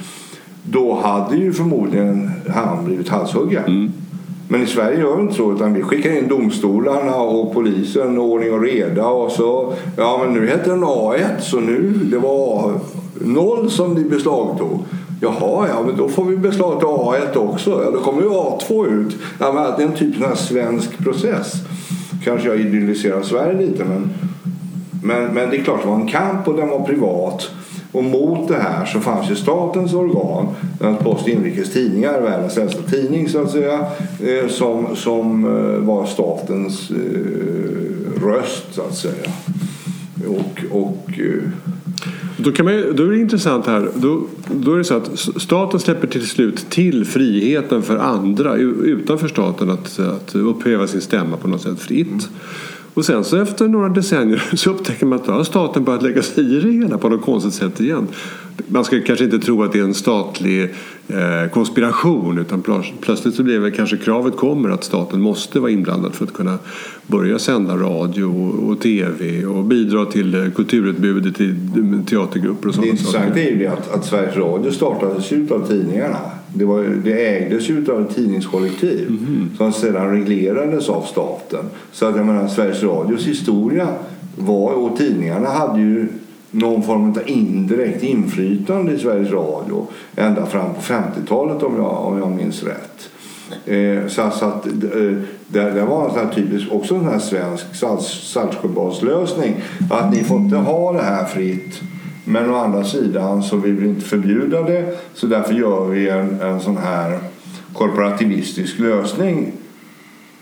då 0.63 1.00
hade 1.04 1.38
ju 1.38 1.54
förmodligen 1.54 2.32
han 2.50 2.86
blivit 2.86 3.10
halshuggen. 3.10 3.63
Mm. 3.65 3.92
Men 4.48 4.63
i 4.63 4.65
Sverige 4.65 5.00
gör 5.00 5.15
vi 5.15 5.22
inte 5.22 5.36
så 5.36 5.54
utan 5.54 5.74
vi 5.74 5.82
skickar 5.82 6.18
in 6.18 6.27
domstolarna 6.27 7.15
och 7.15 7.54
polisen 7.54 8.18
och 8.18 8.24
ordning 8.25 8.54
och 8.54 8.62
reda 8.62 9.08
och 9.08 9.32
så 9.32 9.74
ja 9.98 10.22
men 10.24 10.34
nu 10.34 10.48
heter 10.48 10.72
den 10.72 10.84
A1 10.84 11.39
så 11.39 11.60
nu 11.60 11.94
det 12.12 12.18
var 12.18 12.74
A0 13.20 13.68
som 13.68 13.94
ni 13.94 14.04
beslagtog. 14.04 14.80
Jaha, 15.22 15.68
ja 15.68 15.84
men 15.86 15.98
då 15.98 16.10
får 16.10 16.25
vi 16.25 16.38
beslagta 16.38 16.86
A1 16.86 17.36
också. 17.36 17.84
Ja, 17.84 17.92
då 17.92 18.00
kommer 18.00 18.22
ju 18.22 18.30
A2 18.30 18.88
ut. 18.88 19.15
Ja, 19.39 19.51
men 19.54 19.63
det 19.63 19.84
är 19.84 19.88
en 19.88 19.94
typ 19.94 20.32
av 20.32 20.36
svensk 20.36 20.98
process. 20.98 21.54
Kanske 22.25 22.48
jag 22.48 22.60
idylliserar 22.60 23.22
Sverige 23.22 23.58
lite 23.58 23.86
men, 23.86 24.10
men, 25.03 25.34
men 25.34 25.50
det 25.50 25.58
är 25.58 25.63
klart 25.63 25.82
det 25.82 25.88
var 25.88 25.96
en 25.96 26.08
kamp 26.08 26.48
och 26.48 26.55
den 26.55 26.70
var 26.70 26.79
privat. 26.79 27.50
Och 27.91 28.03
mot 28.03 28.48
det 28.48 28.58
här 28.58 28.86
så 28.86 29.00
fanns 29.00 29.32
ju 29.32 29.36
statens 29.36 29.94
organ, 29.94 30.48
Post 31.00 31.27
Inrikes 31.27 31.74
Tidningar, 31.74 32.22
världens 32.22 32.58
äldsta 32.58 32.82
tidning 32.82 33.29
så 33.29 33.41
att 33.41 33.51
säga, 33.51 33.86
eh, 34.20 34.48
som, 34.48 34.96
som 34.96 35.46
eh, 35.46 35.79
var 35.79 36.05
statens 36.05 36.91
eh, 36.91 38.22
röst 38.22 38.65
så 38.72 38.82
att 38.82 38.96
säga. 38.96 39.32
Och, 40.27 40.82
och 40.82 41.20
då, 42.45 42.51
kan 42.51 42.65
man, 42.65 42.95
då 42.95 43.03
är 43.03 43.11
det 43.11 43.19
intressant 43.19 43.65
här. 43.65 43.89
Då, 43.95 44.27
då 44.51 44.73
är 44.73 44.77
det 44.77 44.83
så 44.83 44.93
att 44.93 45.19
staten 45.37 45.79
släpper 45.79 46.07
till 46.07 46.27
slut 46.27 46.69
till 46.69 47.05
friheten 47.05 47.81
för 47.81 47.97
andra 47.97 48.55
utanför 48.55 49.27
staten 49.27 49.69
att, 49.69 49.99
att 49.99 50.35
upphäva 50.35 50.87
sin 50.87 51.01
stämma 51.01 51.37
på 51.37 51.47
något 51.47 51.61
sätt 51.61 51.79
fritt. 51.79 52.29
Och 52.93 53.05
sen 53.05 53.23
så 53.23 53.37
efter 53.37 53.67
några 53.67 53.89
decennier 53.89 54.43
så 54.55 54.69
upptäcker 54.69 55.05
man 55.05 55.19
att 55.19 55.25
då 55.25 55.31
har 55.31 55.43
staten 55.43 55.83
börjat 55.83 56.03
lägga 56.03 56.21
sig 56.21 56.57
i 56.57 56.59
det 56.59 56.71
hela 56.71 56.97
på 56.97 57.09
något 57.09 57.21
konstigt 57.21 57.53
sätt 57.53 57.81
igen. 57.81 58.07
Man 58.67 58.85
ska 58.85 59.01
kanske 59.01 59.25
inte 59.25 59.39
tro 59.39 59.63
att 59.63 59.71
det 59.71 59.79
är 59.79 59.83
en 59.83 59.93
statlig 59.93 60.63
eh, 60.63 60.69
konspiration 61.51 62.38
utan 62.38 62.62
plötsligt 63.01 63.35
så 63.35 63.43
blir 63.43 63.59
det 63.59 63.71
kanske 63.71 63.97
kravet 63.97 64.35
kommer 64.35 64.69
att 64.69 64.83
staten 64.83 65.21
måste 65.21 65.59
vara 65.59 65.71
inblandad 65.71 66.15
för 66.15 66.25
att 66.25 66.33
kunna 66.33 66.57
börja 67.07 67.39
sända 67.39 67.75
radio 67.75 68.24
och 68.71 68.81
tv 68.81 69.45
och 69.45 69.63
bidra 69.63 70.05
till 70.05 70.35
eh, 70.35 70.51
kulturutbudet 70.51 71.41
i 71.41 71.55
teatergrupper 72.09 72.69
och 72.69 72.75
sådana 72.75 72.97
saker. 72.97 73.19
Det 73.24 73.31
intressanta 73.31 73.39
är 73.39 73.50
ju 73.50 73.57
det 73.57 73.67
att, 73.67 73.91
att 73.91 74.05
Sveriges 74.05 74.38
Radio 74.38 74.71
startades 74.71 75.31
ut 75.31 75.51
av 75.51 75.67
tidningarna. 75.67 76.17
Det, 76.53 76.65
var, 76.65 76.83
det 77.03 77.27
ägdes 77.27 77.69
ju 77.69 77.91
av 77.91 78.01
ett 78.01 78.15
tidningskollektiv 78.15 79.07
mm. 79.07 79.50
som 79.57 79.74
sedan 79.74 80.12
reglerades 80.12 80.89
av 80.89 81.01
staten. 81.01 81.65
Så 81.91 82.05
att 82.05 82.15
jag 82.15 82.25
menar, 82.25 82.47
Sveriges 82.47 82.83
Radios 82.83 83.27
historia 83.27 83.88
var, 84.38 84.74
och 84.74 84.97
tidningarna 84.97 85.50
hade 85.50 85.79
ju 85.79 86.07
någon 86.55 86.83
form 86.83 87.09
av 87.09 87.19
indirekt 87.25 88.03
inflytande 88.03 88.91
i 88.91 89.00
Sveriges 89.00 89.31
Radio 89.31 89.88
ända 90.15 90.45
fram 90.45 90.74
på 90.74 90.81
50-talet 90.81 91.63
om 91.63 91.75
jag, 91.75 92.05
om 92.05 92.17
jag 92.17 92.31
minns 92.31 92.63
rätt. 92.63 93.09
Eh, 93.65 94.07
så, 94.07 94.29
så 94.29 94.45
att, 94.45 94.67
eh, 94.67 94.71
det, 95.47 95.71
det 95.71 95.85
var 95.85 96.05
en 96.05 96.12
sån 96.12 96.25
här 96.25 96.33
typisk, 96.35 96.71
också 96.71 96.95
en 96.95 97.05
här 97.05 97.19
svensk 97.19 97.65
Saltsjöbadslösning. 98.33 99.55
Att 99.91 100.13
ni 100.13 100.24
får 100.24 100.38
inte 100.38 100.55
ha 100.55 100.91
det 100.91 101.01
här 101.01 101.25
fritt 101.25 101.81
men 102.27 102.50
å 102.50 102.55
andra 102.55 102.83
sidan 102.83 103.43
så 103.43 103.57
vill 103.57 103.75
vi 103.75 103.88
inte 103.88 104.05
förbjuda 104.05 104.63
det 104.63 104.97
så 105.13 105.27
därför 105.27 105.53
gör 105.53 105.85
vi 105.85 106.09
en, 106.09 106.41
en 106.41 106.59
sån 106.59 106.77
här 106.77 107.19
korporativistisk 107.74 108.79
lösning. 108.79 109.51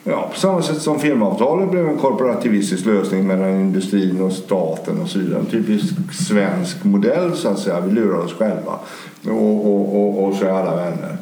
Ja, 0.05 0.29
på 0.33 0.39
samma 0.39 0.61
sätt 0.61 0.81
som 0.81 0.99
filmavtalet 0.99 1.71
blev 1.71 1.87
en 1.87 1.97
korporativistisk 1.97 2.85
lösning 2.85 3.27
mellan 3.27 3.49
industrin 3.49 4.21
och 4.21 4.31
staten 4.31 4.99
och 5.01 5.09
så 5.09 5.19
vidare. 5.19 5.39
En 5.39 5.45
typisk 5.45 5.93
svensk 6.27 6.83
modell 6.83 7.35
så 7.35 7.47
att 7.47 7.59
säga. 7.59 7.79
Vi 7.79 7.91
lurar 7.91 8.17
oss 8.17 8.33
själva 8.33 8.79
och, 9.25 9.67
och, 9.67 9.95
och, 9.95 10.23
och 10.23 10.35
så 10.35 10.45
är 10.45 10.49
alla 10.49 10.75
vänner. 10.75 11.17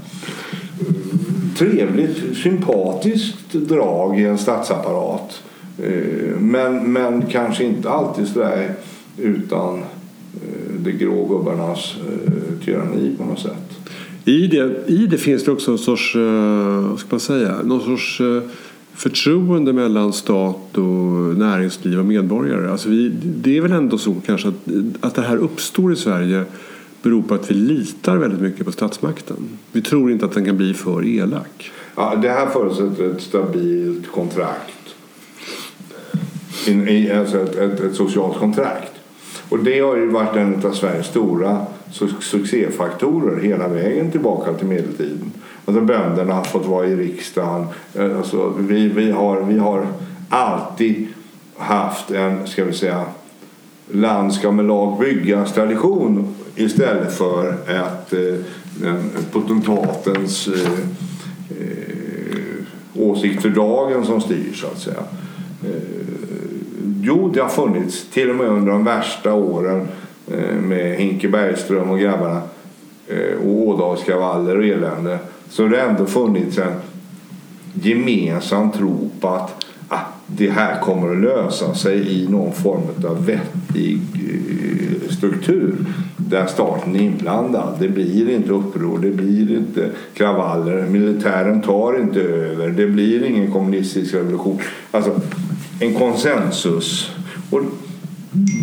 Trevligt, 1.57 2.38
sympatiskt 2.38 3.53
drag 3.53 4.19
i 4.19 4.25
en 4.25 4.38
statsapparat. 4.38 5.43
Eh, 5.83 6.39
men, 6.39 6.93
men 6.93 7.21
kanske 7.21 7.63
inte 7.63 7.89
alltid 7.89 8.27
sådär 8.27 8.73
utan 9.17 9.77
eh, 9.77 9.83
de 10.77 10.91
grå 10.91 11.25
gubbarnas 11.25 11.95
eh, 12.25 12.65
tyranni 12.65 13.15
på 13.17 13.25
något 13.25 13.39
sätt. 13.39 13.67
I 14.25 14.47
det, 14.47 14.88
I 14.88 15.07
det 15.07 15.17
finns 15.17 15.43
det 15.43 15.51
också 15.51 15.71
en 15.71 15.77
sorts, 15.77 16.15
vad 16.89 17.00
ska 17.00 17.07
man 17.09 17.19
säga, 17.19 17.55
någon 17.63 17.81
sorts 17.81 18.21
förtroende 19.01 19.74
mellan 19.74 20.13
stat 20.13 20.77
och 20.77 21.38
näringsliv 21.38 22.00
och 22.00 22.05
medborgare. 22.05 22.72
Alltså 22.72 22.89
vi, 22.89 23.10
det 23.24 23.58
är 23.58 23.62
väl 23.62 23.72
ändå 23.72 23.98
så 23.98 24.15
kanske 24.25 24.48
att, 24.48 24.55
att 25.00 25.15
det 25.15 25.22
här 25.22 25.38
uppstår 25.38 25.93
i 25.93 25.96
Sverige 25.96 26.43
beror 27.01 27.22
på 27.22 27.34
att 27.34 27.51
vi 27.51 27.55
litar 27.55 28.17
väldigt 28.17 28.41
mycket 28.41 28.65
på 28.65 28.72
statsmakten. 28.72 29.36
Vi 29.72 29.81
tror 29.81 30.12
inte 30.12 30.25
att 30.25 30.31
den 30.31 30.46
kan 30.46 30.58
bli 30.58 30.74
för 30.74 31.05
elak. 31.05 31.72
Ja, 31.96 32.15
det 32.22 32.29
här 32.29 32.48
förutsätter 32.48 33.12
ett 33.12 33.22
stabilt 33.22 34.12
kontrakt. 34.12 34.96
alltså 37.17 37.38
ett, 37.39 37.55
ett, 37.55 37.79
ett 37.79 37.96
socialt 37.96 38.38
kontrakt. 38.38 38.91
Och 39.50 39.60
det 39.60 39.79
har 39.79 39.98
ju 39.98 40.10
varit 40.10 40.36
en 40.36 40.65
av 40.65 40.72
Sveriges 40.72 41.08
stora 41.08 41.65
succéfaktorer 42.20 43.41
hela 43.41 43.67
vägen 43.67 44.12
tillbaka 44.12 44.53
till 44.53 44.67
medeltiden. 44.67 45.31
Alltså 45.65 45.82
bönderna 45.82 46.34
har 46.34 46.44
fått 46.44 46.65
vara 46.65 46.88
i 46.88 46.96
riksdagen. 46.96 47.68
Eh, 47.94 48.18
alltså 48.18 48.53
vi, 48.58 48.88
vi, 48.88 49.12
har, 49.12 49.41
vi 49.41 49.60
har 49.60 49.88
alltid 50.30 51.08
haft 51.58 52.12
en, 52.12 52.48
ska 52.48 52.65
vi 52.65 52.74
säga, 52.74 53.06
land 53.91 54.34
ska 54.34 54.51
med 54.51 54.65
lag 54.65 55.00
byggas 55.00 55.53
tradition 55.53 56.36
istället 56.56 57.18
för 57.18 57.58
att 57.68 58.13
eh, 58.13 58.96
potentatens 59.32 60.48
eh, 60.48 60.72
eh, 61.50 61.91
åsikt 62.96 63.41
för 63.41 63.50
dagen 63.50 64.06
som 64.06 64.22
styr 64.22 64.53
så 64.53 64.68
att 64.68 64.80
säga. 64.80 65.03
Eh, 65.63 65.82
jo, 67.01 67.32
det 67.34 67.41
har 67.41 67.50
funnits 67.50 68.10
till 68.10 68.30
och 68.30 68.36
med 68.36 68.48
under 68.48 68.72
de 68.72 68.84
värsta 68.84 69.34
åren 69.34 69.88
eh, 70.32 70.56
med 70.56 70.96
Hinke 70.96 71.27
Bergström 71.27 71.89
och 71.89 72.00
grabbarna 72.00 72.41
eh, 73.08 73.38
och 73.44 73.68
Ådalskravaller 73.68 74.58
och 74.58 74.65
elände 74.65 75.20
så 75.51 75.63
har 75.63 75.70
det 75.70 75.81
ändå 75.81 76.05
funnits 76.05 76.58
en 76.58 76.74
gemensam 77.74 78.72
tro 78.72 79.10
på 79.20 79.27
att 79.27 79.65
ah, 79.88 80.00
det 80.27 80.50
här 80.50 80.79
kommer 80.79 81.12
att 81.12 81.22
lösa 81.22 81.75
sig 81.75 82.24
i 82.24 82.27
någon 82.27 82.53
form 82.53 82.81
av 83.05 83.25
vettig 83.25 84.01
eh, 84.13 85.12
struktur 85.12 85.75
där 86.17 86.46
staten 86.46 86.96
är 86.96 87.00
inblandad. 87.00 87.77
Det 87.79 87.88
blir 87.88 88.29
inte 88.29 88.51
uppror, 88.51 89.00
det 89.00 89.12
blir 89.12 89.58
inte 89.58 89.89
kravaller, 90.13 90.88
militären 90.88 91.62
tar 91.62 92.01
inte 92.01 92.22
över, 92.22 92.70
det 92.70 92.88
blir 92.88 93.24
ingen 93.24 93.51
kommunistisk 93.51 94.13
revolution. 94.13 94.60
Alltså 94.91 95.22
en 95.79 95.93
konsensus. 95.93 97.12
Och 97.50 97.62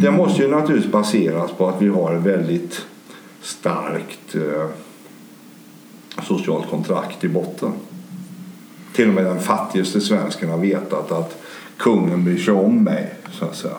det 0.00 0.10
måste 0.10 0.42
ju 0.42 0.48
naturligtvis 0.48 0.92
baseras 0.92 1.50
på 1.52 1.68
att 1.68 1.82
vi 1.82 1.88
har 1.88 2.14
ett 2.14 2.22
väldigt 2.22 2.80
starkt 3.42 4.34
eh, 4.34 4.68
socialt 6.22 6.70
kontrakt 6.70 7.24
i 7.24 7.28
botten. 7.28 7.72
Till 8.92 9.08
och 9.08 9.14
med 9.14 9.24
den 9.24 9.40
fattigaste 9.40 10.00
svensken 10.00 10.50
har 10.50 10.58
vetat 10.58 11.12
att 11.12 11.42
kungen 11.76 12.24
bryr 12.24 12.38
sig 12.38 12.54
om 12.54 12.84
mig, 12.84 13.14
så 13.32 13.44
att 13.44 13.56
säga. 13.56 13.74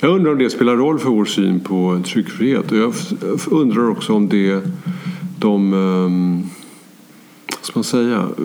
Jag 0.00 0.10
undrar 0.10 0.32
om 0.32 0.38
det 0.38 0.50
spelar 0.50 0.76
roll 0.76 0.98
för 0.98 1.10
vår 1.10 1.24
syn 1.24 1.60
på 1.60 2.02
tryckfrihet. 2.06 2.72
Och 2.72 2.78
jag 2.78 2.94
undrar 3.50 3.90
också 3.90 4.12
om 4.12 4.28
det 4.28 4.62
de 5.38 5.72
um, 5.72 6.50
ska 7.64 7.78
man 7.78 7.84
säga, 7.84 8.28
eh, 8.38 8.44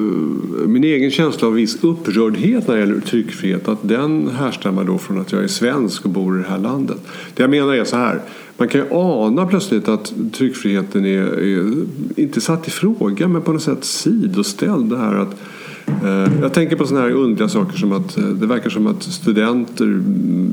min 0.68 0.84
egen 0.84 1.12
känsla 1.12 1.48
av 1.48 1.54
viss 1.54 1.84
upprördhet 1.84 2.68
när 2.68 2.76
det 2.76 2.80
gäller 2.80 3.00
tryckfrihet 3.00 3.68
att 3.68 3.80
den 3.82 4.28
härstammar 4.28 4.84
då 4.84 4.98
från 4.98 5.22
att 5.22 5.32
jag 5.32 5.44
är 5.44 5.48
svensk 5.48 6.06
och 6.06 6.12
bor 6.12 6.40
i 6.40 6.42
det 6.42 6.50
här 6.50 6.60
landet. 6.60 6.98
Det 7.34 7.44
jag 7.44 7.50
menar 7.50 7.74
är 7.74 7.84
så 7.84 7.98
här, 7.98 8.22
man 8.58 8.68
kan 8.68 8.82
ju 8.82 8.88
ana 8.92 9.46
plötsligt 9.46 9.88
att 9.88 10.14
tryckfriheten 10.34 11.06
är, 11.06 11.40
är 11.40 11.74
inte 12.16 12.42
satt 12.42 12.68
i 12.68 12.72
fråga 12.72 13.28
men 13.28 13.42
på 13.42 13.52
något 13.52 13.64
sätt 13.64 13.84
sidoställd. 13.84 14.90
Det 14.90 14.98
här 14.98 15.16
att 15.16 15.36
Eh, 15.36 15.59
Eh, 16.04 16.42
jag 16.42 16.54
tänker 16.54 16.76
på 16.76 16.88
sådana 16.88 17.06
här 17.06 17.14
underliga 17.14 17.50
saker 17.50 17.78
som 17.78 17.92
att 17.92 18.18
eh, 18.18 18.24
det 18.24 18.48
verkar 18.48 18.70
som 18.70 18.88
att 18.88 19.04
studenter 19.04 20.02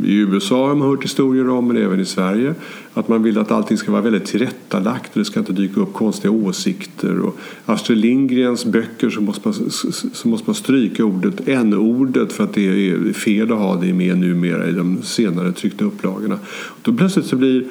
i 0.05 0.15
USA 0.15 0.69
har 0.69 0.75
man 0.75 0.89
hört 0.89 1.05
historier 1.05 1.49
om, 1.49 1.69
men 1.69 1.77
även 1.77 2.01
i 2.01 2.05
Sverige, 2.05 2.55
att 2.95 3.09
man 3.09 3.23
vill 3.23 3.39
att 3.39 3.51
allting 3.51 3.77
ska 3.77 3.93
vara 3.93 4.03
väldigt 4.03 4.25
tillrättalagt 4.25 5.13
och 5.13 5.19
det 5.19 5.25
ska 5.25 5.41
inte 5.41 5.53
dyka 5.53 5.81
upp 5.81 5.93
konstiga 5.93 6.31
åsikter. 6.33 7.21
Och 7.21 7.39
Astrid 7.65 7.99
Lindgrens 7.99 8.65
böcker 8.65 9.11
så 9.11 9.21
måste 9.21 9.49
man, 9.49 9.71
så 10.13 10.29
måste 10.29 10.49
man 10.49 10.55
stryka 10.55 11.05
ordet 11.05 11.49
n-ordet 11.49 12.33
för 12.33 12.45
att 12.45 12.53
det 12.53 12.91
är 12.91 13.13
fel 13.13 13.53
att 13.53 13.59
ha 13.59 13.77
det 13.77 13.93
med 13.93 14.19
numera 14.19 14.69
i 14.69 14.73
de 14.73 15.03
senare 15.03 15.53
tryckta 15.53 15.85
upplagorna. 15.85 16.39
Då 16.83 16.93
plötsligt 16.93 17.27
så 17.27 17.37
blir 17.37 17.65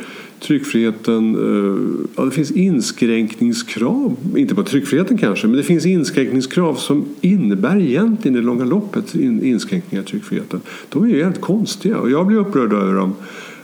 tryckfriheten, 0.48 1.36
eh, 1.36 2.08
ja, 2.16 2.26
det 2.26 2.32
finns 2.32 2.52
inskränkningskrav, 2.52 4.16
inte 4.36 4.56
på 4.56 4.64
tryckfriheten 4.64 5.18
kanske, 5.18 5.48
men 5.48 5.58
det 5.58 5.64
finns 5.64 5.86
inskränkningskrav 5.86 6.76
som 6.76 7.06
innebär 7.22 7.80
egentligen 7.80 8.38
i 8.38 8.40
det 8.40 8.46
långa 8.46 8.66
loppet 8.66 9.16
inskränkningar 9.16 10.04
i 10.04 10.06
tryckfriheten. 10.06 10.62
De 10.90 11.04
är 11.04 11.08
ju 11.08 11.24
helt 11.24 11.42
konstiga 11.42 11.98
och 11.98 12.12
jag 12.12 12.28
blir 12.28 12.38
upprörd 12.38 12.74
över 12.74 12.94
dem. 12.94 13.14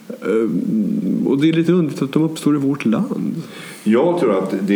Eh, 0.07 1.27
och 1.27 1.41
det 1.41 1.49
är 1.49 1.53
lite 1.53 1.71
underligt 1.71 2.01
att 2.01 2.13
de 2.13 2.23
uppstår 2.23 2.55
i 2.55 2.59
vårt 2.59 2.85
land. 2.85 3.41
Jag 3.83 4.19
tror 4.19 4.37
att 4.37 4.67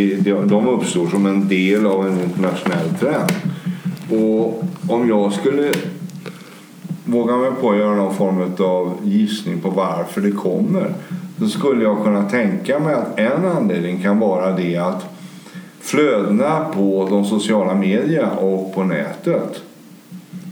de 0.49 0.67
uppstår 0.67 1.08
som 1.08 1.25
en 1.25 1.47
del 1.47 1.86
av 1.86 2.08
en 2.08 2.19
internationell 2.19 2.89
trend. 2.99 3.32
Och 4.10 4.63
om 4.88 5.10
jag 5.10 5.34
skulle 5.34 5.71
våga 7.06 7.38
mig 7.38 7.51
på 7.62 7.71
att 7.71 7.77
göra 7.77 7.95
någon 7.95 8.15
form 8.15 8.51
av 8.60 8.97
gissning 9.03 9.62
på 9.62 9.69
varför 9.69 10.21
det 10.21 10.32
kommer 10.32 10.93
så 11.39 11.48
skulle 11.48 11.84
jag 11.84 12.04
kunna 12.04 12.30
tänka 12.30 12.80
mig 12.80 12.93
att 12.93 13.19
en 13.19 13.45
anledning 13.45 14.02
kan 14.02 14.19
vara 14.19 14.52
det 14.52 14.78
att 14.78 15.06
flödena 15.80 16.65
på 16.74 17.08
de 17.10 17.26
sociala 17.26 17.76
medierna 17.76 18.32
och 18.32 18.74
på 18.74 18.84
nätet 18.84 19.62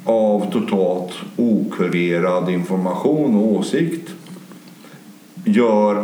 av 0.06 0.52
totalt 0.52 1.12
okurerad 1.36 2.50
information 2.50 3.36
och 3.36 3.52
åsikt 3.52 4.10
gör 5.46 6.04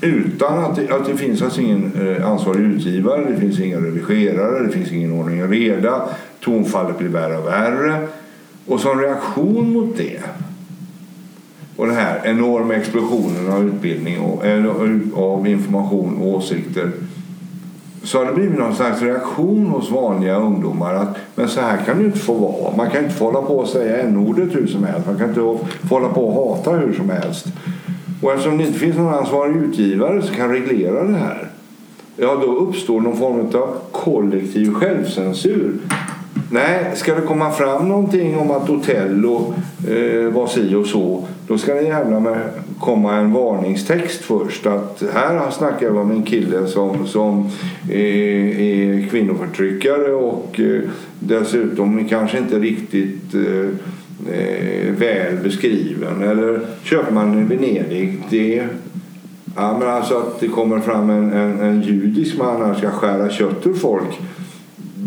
utan 0.00 0.64
att 0.64 0.76
det, 0.76 0.90
att 0.90 1.06
det 1.06 1.16
finns 1.16 1.42
alltså 1.42 1.60
ingen 1.60 1.92
eh, 2.00 2.30
ansvarig 2.30 2.60
utgivare, 2.60 3.30
det 3.30 3.40
finns 3.40 3.60
ingen 3.60 3.84
redigerare, 3.84 4.66
det 4.66 4.72
finns 4.72 4.92
ingen 4.92 5.12
ordning 5.12 5.42
och 5.42 5.48
reda, 5.48 6.02
tonfallet 6.40 6.98
blir 6.98 7.08
värre 7.08 7.38
och 7.38 7.46
värre. 7.46 8.08
Och 8.66 8.80
som 8.80 9.00
reaktion 9.00 9.72
mot 9.72 9.96
det 9.96 10.20
och 11.80 11.86
den 11.86 11.96
här 11.96 12.20
enorma 12.24 12.74
explosionen 12.74 13.52
av 13.52 13.68
utbildning 13.68 14.20
och 14.20 14.44
av 15.14 15.48
information 15.48 16.18
och 16.22 16.28
åsikter 16.28 16.90
så 18.02 18.18
har 18.18 18.24
det 18.24 18.32
blivit 18.32 18.58
någon 18.58 18.74
slags 18.74 19.02
reaktion 19.02 19.66
hos 19.66 19.90
vanliga 19.90 20.36
ungdomar 20.36 20.94
att 20.94 21.16
men 21.34 21.48
så 21.48 21.60
här 21.60 21.76
kan 21.86 21.98
det 21.98 22.04
inte 22.04 22.18
få 22.18 22.34
vara. 22.34 22.76
Man 22.76 22.90
kan 22.90 23.04
inte 23.04 23.16
få 23.16 23.24
hålla 23.24 23.42
på 23.42 23.58
och 23.58 23.68
säga 23.68 24.02
n-ordet 24.02 24.54
hur 24.54 24.66
som 24.66 24.84
helst. 24.84 25.06
Man 25.06 25.18
kan 25.18 25.28
inte 25.28 25.40
få 25.40 25.58
hålla 25.90 26.08
på 26.08 26.28
och 26.28 26.56
hata 26.56 26.70
hur 26.70 26.92
som 26.92 27.10
helst. 27.10 27.46
Och 28.22 28.32
eftersom 28.32 28.58
det 28.58 28.66
inte 28.66 28.78
finns 28.78 28.96
någon 28.96 29.14
ansvarig 29.14 29.56
utgivare 29.56 30.22
som 30.22 30.36
kan 30.36 30.48
reglera 30.48 31.04
det 31.04 31.16
här 31.16 31.50
ja, 32.16 32.34
då 32.34 32.56
uppstår 32.56 33.00
någon 33.00 33.16
form 33.16 33.40
av 33.40 33.76
kollektiv 33.92 34.74
självcensur 34.74 35.72
Nej, 36.52 36.92
ska 36.94 37.14
det 37.14 37.20
komma 37.20 37.50
fram 37.50 37.88
någonting 37.88 38.38
om 38.38 38.50
att 38.50 38.70
Otello 38.70 39.54
eh, 39.88 40.32
var 40.32 40.46
si 40.46 40.74
och 40.74 40.86
så 40.86 41.24
då 41.46 41.58
ska 41.58 41.74
det 41.74 41.82
jävla 41.82 42.20
med 42.20 42.38
komma 42.80 43.14
en 43.14 43.32
varningstext 43.32 44.20
först. 44.20 44.66
Att 44.66 45.02
här 45.14 45.50
snackar 45.50 45.90
vi 45.90 45.98
om 45.98 46.10
en 46.10 46.22
kille 46.22 46.66
som, 46.66 47.06
som 47.06 47.48
är, 47.90 48.60
är 48.60 49.08
kvinnoförtryckare 49.08 50.12
och 50.12 50.60
eh, 50.60 50.80
dessutom 51.18 52.08
kanske 52.08 52.38
inte 52.38 52.58
riktigt 52.58 53.34
eh, 53.34 53.68
eh 54.34 54.92
väl 54.98 55.36
beskriven. 55.42 56.22
Eller 56.22 56.60
Köpmannen 56.82 57.40
i 57.40 57.56
Venedig. 57.56 58.22
Det, 58.30 58.66
ja, 59.56 59.76
men 59.78 59.88
alltså 59.88 60.14
att 60.14 60.40
det 60.40 60.48
kommer 60.48 60.80
fram 60.80 61.10
en, 61.10 61.32
en, 61.32 61.60
en 61.60 61.82
judisk 61.82 62.38
man 62.38 62.62
här 62.62 62.74
ska 62.74 62.90
skära 62.90 63.30
kött 63.30 63.66
ur 63.66 63.74
folk 63.74 64.18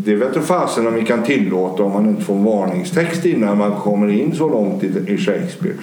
det 0.06 0.16
vet 0.16 0.34
du 0.34 0.42
fasen 0.42 0.88
om 0.88 0.94
vi 0.94 1.06
kan 1.06 1.24
tillåta 1.24 1.84
om 1.84 1.92
man 1.92 2.10
inte 2.10 2.24
får 2.24 2.36
en 2.36 2.44
varningstext 2.44 3.26
innan 3.26 3.58
man 3.58 3.72
kommer 3.72 4.08
in 4.08 4.36
så 4.36 4.50
långt 4.50 4.84
i 4.84 5.18
Shakespeare. 5.18 5.76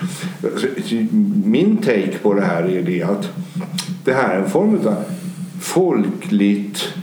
Min 1.45 1.77
take 1.77 2.19
på 2.23 2.35
det 2.35 2.43
här 2.43 2.63
är 2.63 2.83
det 2.83 3.03
att 3.03 3.29
det 4.05 4.13
här 4.13 4.35
är 4.35 4.39
en 4.39 4.51
form 4.51 4.75
av 4.75 4.95
folkligt 5.61 6.95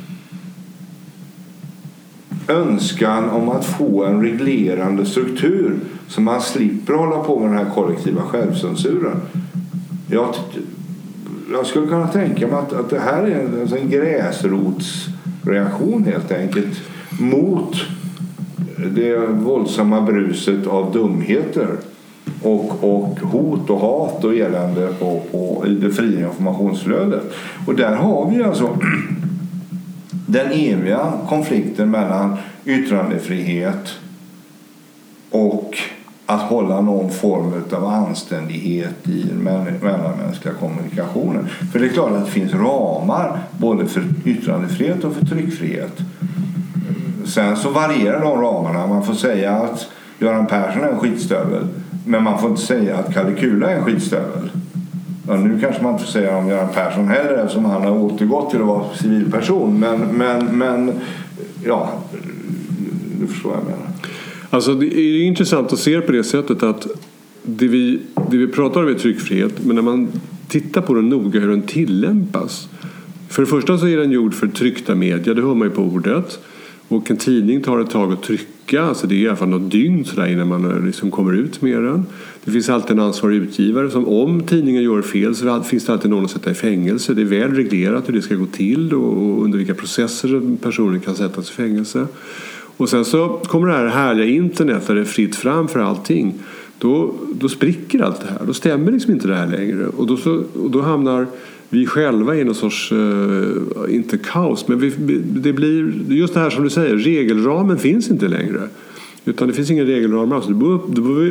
önskan 2.47 3.29
om 3.29 3.49
att 3.49 3.65
få 3.65 4.03
en 4.03 4.21
reglerande 4.21 5.05
struktur 5.05 5.79
så 6.07 6.21
man 6.21 6.41
slipper 6.41 6.93
hålla 6.93 7.23
på 7.23 7.39
med 7.39 7.49
den 7.49 7.57
här 7.57 7.73
kollektiva 7.75 8.21
självcensuren. 8.21 9.21
Jag, 10.07 10.35
jag 11.51 11.65
skulle 11.65 11.87
kunna 11.87 12.07
tänka 12.07 12.47
mig 12.47 12.55
att, 12.55 12.73
att 12.73 12.89
det 12.89 12.99
här 12.99 13.23
är 13.23 13.39
en, 13.39 13.73
en 13.77 13.89
gräsrotsreaktion 13.89 16.03
helt 16.03 16.31
enkelt 16.31 16.81
mot 17.19 17.75
det 18.95 19.17
våldsamma 19.17 20.01
bruset 20.01 20.67
av 20.67 20.93
dumheter 20.93 21.67
och, 22.41 22.83
och 22.83 23.19
hot 23.19 23.69
och 23.69 23.79
hat 23.79 24.23
och 24.23 24.35
elände 24.35 24.87
på, 24.99 25.21
på, 25.31 25.63
i 25.67 25.75
det 25.75 25.91
fria 25.91 26.27
informationsflödet. 26.27 27.23
Och 27.67 27.75
där 27.75 27.95
har 27.95 28.31
vi 28.31 28.43
alltså 28.43 28.69
den 30.25 30.51
eviga 30.51 31.13
konflikten 31.29 31.91
mellan 31.91 32.37
yttrandefrihet 32.65 33.93
och 35.31 35.77
att 36.25 36.41
hålla 36.41 36.81
någon 36.81 37.11
form 37.11 37.63
av 37.71 37.85
anständighet 37.85 39.07
i 39.07 39.21
den 39.21 39.37
mellanmänskliga 39.81 40.53
kommunikationen. 40.53 41.47
För 41.71 41.79
det 41.79 41.85
är 41.85 41.89
klart 41.89 42.11
att 42.11 42.25
det 42.25 42.31
finns 42.31 42.53
ramar 42.53 43.39
både 43.57 43.85
för 43.85 44.03
yttrandefrihet 44.25 45.03
och 45.03 45.13
för 45.13 45.25
tryckfrihet. 45.25 45.97
Sen 47.27 47.55
så 47.57 47.69
varierar 47.69 48.21
de 48.21 48.41
ramarna. 48.41 48.87
Man 48.87 49.05
får 49.05 49.13
säga 49.13 49.51
att 49.51 49.87
Göran 50.19 50.47
Persson 50.47 50.83
är 50.83 50.87
en 50.87 50.99
skitstövel. 50.99 51.67
Men 52.05 52.23
man 52.23 52.39
får 52.39 52.49
inte 52.49 52.61
säga 52.61 52.97
att 52.97 53.13
Kalle 53.13 53.33
Kula 53.33 53.69
är 53.69 53.75
en 53.75 53.85
skitstövel. 53.85 54.49
Ja, 55.27 55.35
nu 55.35 55.59
kanske 55.59 55.83
man 55.83 55.93
inte 55.93 56.05
får 56.05 56.11
säga 56.11 56.37
om 56.37 56.47
Göran 56.47 56.69
Persson 56.73 57.07
heller 57.07 57.33
eftersom 57.33 57.65
han 57.65 57.81
har 57.81 57.91
återgått 57.91 58.49
till 58.49 58.59
att 58.59 58.67
vara 58.67 58.95
civilperson. 58.95 59.79
Men, 59.79 59.99
men, 59.99 60.57
men 60.57 60.91
ja, 61.63 61.89
du 63.19 63.27
förstår 63.27 63.49
vad 63.49 63.59
jag 63.59 63.65
menar. 63.65 63.87
Alltså 64.49 64.73
det 64.73 64.99
är 64.99 65.21
intressant 65.21 65.73
att 65.73 65.79
se 65.79 66.01
på 66.01 66.11
det 66.11 66.23
sättet 66.23 66.63
att 66.63 66.87
det 67.43 67.67
vi, 67.67 67.99
det 68.29 68.37
vi 68.37 68.47
pratar 68.47 68.83
om 68.83 68.89
är 68.89 68.93
tryckfrihet 68.93 69.65
men 69.65 69.75
när 69.75 69.83
man 69.83 70.07
tittar 70.47 70.81
på 70.81 70.93
den 70.93 71.09
noga 71.09 71.39
hur 71.39 71.49
den 71.49 71.61
tillämpas. 71.61 72.69
För 73.29 73.41
det 73.41 73.47
första 73.47 73.77
så 73.77 73.87
är 73.87 73.97
den 73.97 74.11
gjord 74.11 74.33
för 74.33 74.47
tryckta 74.47 74.95
media, 74.95 75.33
det 75.33 75.41
hör 75.41 75.55
man 75.55 75.67
ju 75.67 75.73
på 75.73 75.81
ordet. 75.81 76.39
Och 76.87 77.11
en 77.11 77.17
tidning 77.17 77.61
tar 77.61 77.79
ett 77.79 77.89
tag 77.89 78.13
att 78.13 78.23
trycka, 78.23 78.81
alltså 78.81 79.07
det 79.07 79.15
är 79.15 79.17
i 79.17 79.27
alla 79.27 79.37
fall 79.37 79.49
något 79.49 79.71
dygn 79.71 80.05
sådär 80.05 80.27
innan 80.27 80.47
man 80.47 80.71
eh, 80.71 80.85
liksom 80.85 81.11
kommer 81.11 81.33
ut 81.33 81.61
med 81.61 81.83
den. 81.83 82.05
Det 82.43 82.51
finns 82.51 82.69
alltid 82.69 82.91
en 82.91 82.99
ansvarig 82.99 83.37
utgivare 83.37 83.89
som 83.89 84.07
om 84.07 84.41
tidningen 84.41 84.83
gör 84.83 85.01
fel 85.01 85.35
så 85.35 85.63
finns 85.63 85.85
det 85.85 85.93
alltid 85.93 86.11
någon 86.11 86.25
att 86.25 86.31
sätta 86.31 86.51
i 86.51 86.53
fängelse. 86.53 87.13
Det 87.13 87.21
är 87.21 87.25
väl 87.25 87.51
reglerat 87.51 88.09
hur 88.09 88.13
det 88.13 88.21
ska 88.21 88.35
gå 88.35 88.45
till 88.45 88.93
och 88.93 89.43
under 89.43 89.57
vilka 89.57 89.73
processer 89.73 90.57
personen 90.61 90.99
kan 90.99 91.15
sättas 91.15 91.49
i 91.49 91.53
fängelse. 91.53 92.07
Och 92.77 92.89
sen 92.89 93.05
så 93.05 93.27
kommer 93.27 93.67
det 93.67 93.73
här 93.73 93.87
härliga 93.87 94.27
internet 94.27 94.87
där 94.87 94.95
det 94.95 95.01
är 95.01 95.05
fritt 95.05 95.35
fram 95.35 95.67
för 95.67 95.79
allting. 95.79 96.33
Då, 96.79 97.13
då 97.33 97.49
spricker 97.49 97.99
allt 97.99 98.21
det 98.21 98.27
här. 98.27 98.39
Då 98.47 98.53
stämmer 98.53 98.91
liksom 98.91 99.13
inte 99.13 99.27
det 99.27 99.35
här 99.35 99.47
längre. 99.47 99.87
Och 99.87 100.07
då, 100.07 100.17
så, 100.17 100.43
och 100.63 100.71
då 100.71 100.81
hamnar 100.81 101.27
vi 101.69 101.85
själva 101.85 102.35
i 102.35 102.43
någon 102.43 102.55
sorts, 102.55 102.91
eh, 102.91 103.95
inte 103.95 104.17
kaos, 104.17 104.67
men 104.67 104.79
vi, 104.79 104.89
det 105.19 105.53
blir 105.53 105.93
just 106.09 106.33
det 106.33 106.39
här 106.39 106.49
som 106.49 106.63
du 106.63 106.69
säger, 106.69 106.95
regelramen 106.95 107.77
finns 107.77 108.09
inte 108.09 108.27
längre. 108.27 108.61
Utan 109.25 109.47
det 109.47 109.53
finns 109.53 109.71
ingen 109.71 109.85
regelram 109.85 110.31
alls. 110.31 110.45
Då 110.47 110.77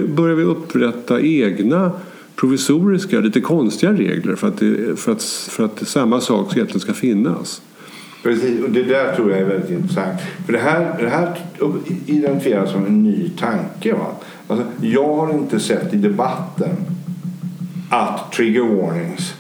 börjar 0.07 0.35
vi 0.35 0.43
upprätta 0.43 1.21
egna 1.21 1.91
provisoriska, 2.37 3.21
lite 3.21 3.41
konstiga 3.41 3.93
regler 3.93 4.37
för 4.37 4.49
att, 4.49 4.59
det, 4.59 4.99
för 4.99 5.13
att, 5.13 5.23
för 5.23 5.65
att 5.65 5.89
samma 5.89 6.21
sak 6.21 6.57
egentligen 6.57 6.81
ska 6.81 6.93
finnas. 6.93 7.63
Precis, 8.23 8.63
och 8.63 8.71
det 8.71 8.83
där 8.83 9.17
tror 9.17 9.31
jag 9.31 9.41
är 9.41 9.45
väldigt 9.45 9.71
intressant. 9.71 10.21
För 10.47 10.53
det 10.53 10.59
här, 10.59 10.97
det 11.01 11.09
här 11.09 11.39
identifieras 12.07 12.73
som 12.73 12.87
en 12.87 13.03
ny 13.03 13.31
tanke. 13.39 13.93
Va? 13.93 14.07
Alltså, 14.49 14.67
jag 14.81 15.17
har 15.17 15.35
inte 15.35 15.61
sett 15.61 15.95
i 15.95 15.97
debatten 15.97 16.71
att 17.91 18.33
trigger 18.33 18.63
warnings 18.63 19.35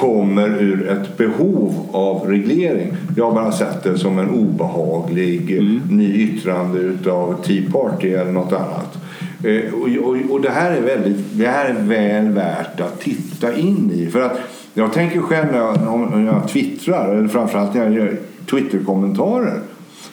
kommer 0.00 0.62
ur 0.62 0.88
ett 0.88 1.16
behov 1.16 1.86
av 1.92 2.28
reglering. 2.28 2.92
Jag 3.16 3.24
har 3.24 3.32
bara 3.32 3.52
sett 3.52 3.82
det 3.82 3.98
som 3.98 4.18
en 4.18 4.30
obehaglig 4.30 5.50
mm. 5.50 5.80
ny 5.90 6.14
yttrande 6.14 6.78
utav 6.78 7.42
Tea 7.42 7.70
Party 7.72 8.08
eller 8.08 8.32
något 8.32 8.52
annat. 8.52 8.98
Eh, 9.44 9.74
och, 9.74 10.08
och, 10.08 10.16
och, 10.30 10.40
det, 10.40 10.50
här 10.50 10.70
är 10.70 10.80
väldigt, 10.80 11.16
det 11.32 11.46
här 11.46 11.68
är 11.70 11.74
väl 11.74 12.28
värt 12.28 12.80
att 12.80 13.00
titta 13.00 13.56
in 13.56 13.90
i. 13.94 14.06
För 14.06 14.22
att 14.22 14.38
jag 14.74 14.92
tänker 14.92 15.20
själv 15.20 15.46
när 15.52 15.58
jag, 15.58 16.10
när 16.10 16.26
jag 16.26 16.48
twittrar, 16.48 17.14
eller 17.14 17.28
framförallt 17.28 17.74
när 17.74 17.84
jag 17.84 17.94
gör 17.94 18.16
Twitter-kommentarer 18.50 19.60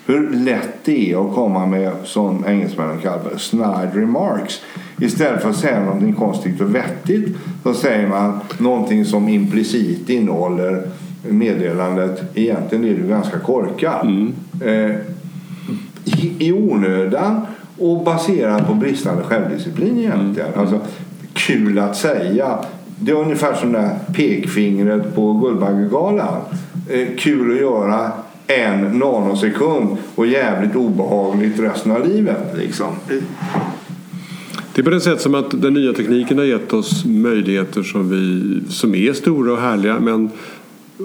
hur 0.06 0.30
lätt 0.30 0.86
det 0.86 1.12
är 1.12 1.28
att 1.28 1.36
komma 1.36 1.66
med, 1.66 1.92
som 2.04 2.46
engelsmännen 2.48 3.00
kallar 3.00 3.30
det, 3.34 3.40
snide 3.40 3.92
remarks. 3.94 4.62
Istället 5.02 5.42
för 5.42 5.50
att 5.50 5.56
säga 5.56 5.86
någonting 5.86 6.14
konstigt 6.14 6.62
och 6.62 6.76
vettigt 6.76 7.38
så 7.64 7.74
säger 7.74 8.08
man 8.08 8.40
någonting 8.58 9.06
som 9.06 9.30
implicit 9.30 10.10
innehåller 10.10 10.88
meddelandet. 11.30 12.22
Egentligen 12.34 12.86
är 12.86 12.94
det 12.94 13.08
ganska 13.08 13.40
korkat. 13.40 14.04
Mm. 14.04 14.34
Eh, 14.62 14.96
i, 16.06 16.36
I 16.40 16.54
onödan 16.54 17.42
och 17.80 18.04
baserat 18.04 18.68
på 18.68 18.74
bristande 18.74 19.24
självdisciplin 19.24 20.00
egentligen. 20.00 20.54
Mm. 20.54 20.60
Alltså, 20.60 20.80
kul 21.34 21.80
att 21.80 21.96
säga. 21.96 22.60
Det 23.00 23.12
är 23.12 23.16
ungefär 23.16 23.54
som 23.54 23.72
det 23.72 23.80
där 23.80 24.14
pekfingret 24.14 25.16
på 25.16 25.34
Guldbaggegalan. 25.34 26.42
Eh, 26.90 27.08
kul 27.18 27.52
att 27.52 27.62
göra 27.62 28.12
en 28.56 29.00
nanosekund 29.00 29.98
och 30.16 30.28
jävligt 30.28 30.76
obehagligt 30.76 31.60
resten 31.60 31.92
av 31.92 32.08
livet. 32.08 32.58
Liksom. 32.58 32.88
Det 34.76 34.82
är 34.82 34.84
på 34.84 34.90
det 34.90 35.02
sätt 35.02 35.22
som 35.22 35.36
att 35.36 35.62
den 35.62 35.74
nya 35.74 35.94
tekniken 35.94 36.38
har 36.38 36.46
gett 36.46 36.74
oss 36.74 37.06
möjligheter 37.06 37.84
som, 37.84 38.10
vi, 38.10 38.72
som 38.72 38.96
är 38.96 39.14
stora 39.14 39.52
och 39.52 39.60
härliga 39.60 40.00
men 40.00 40.30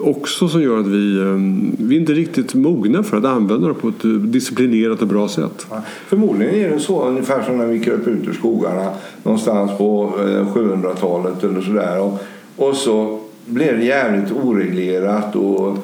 också 0.03 0.49
som 0.49 0.63
gör 0.63 0.81
att 0.81 0.87
vi, 0.87 1.21
ehm, 1.21 1.77
vi 1.79 1.97
är 1.97 2.01
inte 2.01 2.13
riktigt 2.13 2.55
mogna 2.55 3.03
för 3.03 3.17
att 3.17 3.25
använda 3.25 3.69
det 3.69 3.75
på 3.75 3.89
ett 3.89 4.33
disciplinerat 4.33 5.03
och 5.03 5.09
bra 5.09 5.29
sätt. 5.29 5.67
Förmodligen 6.07 6.55
är 6.55 6.71
det 6.71 6.81
så 6.81 7.05
ungefär 7.05 7.43
som 7.43 7.59
när 7.59 7.67
vi 7.67 7.81
kröp 7.81 8.09
ut 8.09 8.29
ur 8.29 8.33
skogarna 8.33 8.91
någonstans 9.23 9.79
på 9.79 10.13
700-talet 10.55 11.45
eh, 11.45 11.51
eller 11.51 11.61
sådär. 11.61 12.01
Och, 12.01 12.25
och 12.57 12.77
så 12.77 13.21
blev 13.47 13.79
det 13.79 13.85
jävligt 13.85 14.33
oreglerat 14.33 15.37
och 15.37 15.77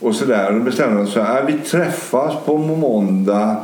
och 0.00 0.14
sådär. 0.14 0.52
Då 0.52 0.60
bestämde 0.60 1.02
vi 1.02 1.10
sig 1.10 1.22
att 1.22 1.48
vi 1.48 1.52
träffas 1.52 2.34
på 2.44 2.58
måndag 2.58 3.56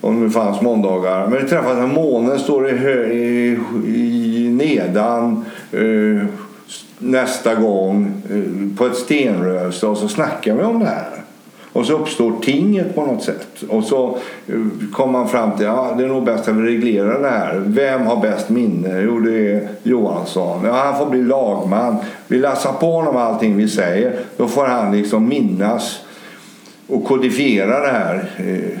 om 0.00 0.24
det 0.24 0.30
fanns 0.30 0.60
måndagar. 0.60 1.26
Men 1.26 1.42
vi 1.42 1.48
träffas 1.48 1.76
när 1.76 1.86
månen 1.86 2.38
står 2.38 2.68
i, 2.68 2.76
hö, 2.76 3.06
i, 3.06 3.58
i 3.86 4.48
nedan 4.50 5.44
eh, 5.72 6.26
nästa 6.98 7.54
gång 7.54 8.22
eh, 8.30 8.76
på 8.78 8.86
ett 8.86 8.96
stenröse 8.96 9.86
och 9.86 9.98
så 9.98 10.08
snackar 10.08 10.54
vi 10.54 10.62
om 10.62 10.78
det 10.78 10.86
här. 10.86 11.23
Och 11.74 11.86
så 11.86 11.92
uppstår 11.92 12.32
tinget 12.42 12.94
på 12.94 13.06
något 13.06 13.22
sätt. 13.22 13.62
Och 13.68 13.84
så 13.84 14.18
eh, 14.46 14.54
kommer 14.92 15.12
man 15.12 15.28
fram 15.28 15.56
till 15.56 15.66
att 15.68 15.76
ja, 15.76 15.94
det 15.98 16.04
är 16.04 16.08
nog 16.08 16.24
bäst 16.24 16.48
att 16.48 16.54
vi 16.54 16.62
reglerar 16.62 17.22
det 17.22 17.28
här. 17.28 17.62
Vem 17.66 18.06
har 18.06 18.16
bäst 18.16 18.48
minne? 18.48 19.00
Jo, 19.00 19.20
det 19.20 19.52
är 19.52 19.68
Johansson. 19.82 20.64
Ja, 20.64 20.72
han 20.72 20.98
får 20.98 21.06
bli 21.06 21.22
lagman. 21.22 21.96
Vi 22.26 22.38
lassar 22.38 22.72
på 22.72 22.92
honom 22.92 23.16
allting 23.16 23.56
vi 23.56 23.68
säger. 23.68 24.16
Då 24.36 24.48
får 24.48 24.66
han 24.66 24.96
liksom 24.96 25.28
minnas 25.28 26.00
och 26.86 27.04
kodifiera 27.04 27.80
det 27.80 27.92
här. 27.92 28.30
Eh, 28.36 28.78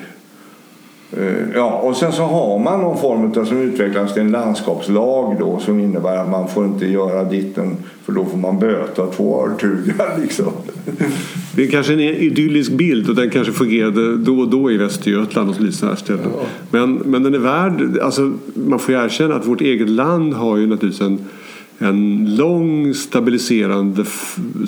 Eh, 1.16 1.48
ja, 1.54 1.78
och 1.78 1.96
sen 1.96 2.12
så 2.12 2.22
har 2.22 2.58
man 2.58 2.80
någon 2.80 2.98
form 2.98 3.32
av 3.36 3.44
som 3.44 3.62
utvecklas 3.62 4.14
till 4.14 4.22
en 4.22 4.30
landskapslag 4.30 5.36
då 5.38 5.58
som 5.58 5.80
innebär 5.80 6.16
att 6.16 6.30
man 6.30 6.48
får 6.48 6.64
inte 6.64 6.86
göra 6.86 7.24
ditten 7.24 7.76
för 8.04 8.12
då 8.12 8.24
får 8.24 8.38
man 8.38 8.58
böta 8.58 9.06
två 9.06 9.46
örtugar 9.46 10.18
liksom. 10.22 10.52
Det 11.56 11.62
är 11.62 11.70
kanske 11.70 11.92
en 11.92 12.00
idyllisk 12.00 12.72
bild 12.72 13.08
och 13.08 13.14
den 13.14 13.30
kanske 13.30 13.52
fungerade 13.52 14.16
då 14.16 14.38
och 14.38 14.48
då 14.48 14.70
i 14.70 14.76
Västergötland 14.76 15.50
och 15.50 15.74
sådana 15.74 15.96
ställen. 15.96 16.30
Ja. 16.38 16.46
Men, 16.70 16.94
men 16.94 17.22
den 17.22 17.34
är 17.34 17.38
värd, 17.38 17.98
alltså 18.02 18.32
man 18.54 18.78
får 18.78 18.94
ju 18.94 19.04
erkänna 19.04 19.34
att 19.34 19.46
vårt 19.46 19.60
eget 19.60 19.90
land 19.90 20.34
har 20.34 20.56
ju 20.56 20.66
naturligtvis 20.66 21.06
en 21.06 21.18
en 21.78 22.34
lång 22.36 22.94
stabiliserande 22.94 24.04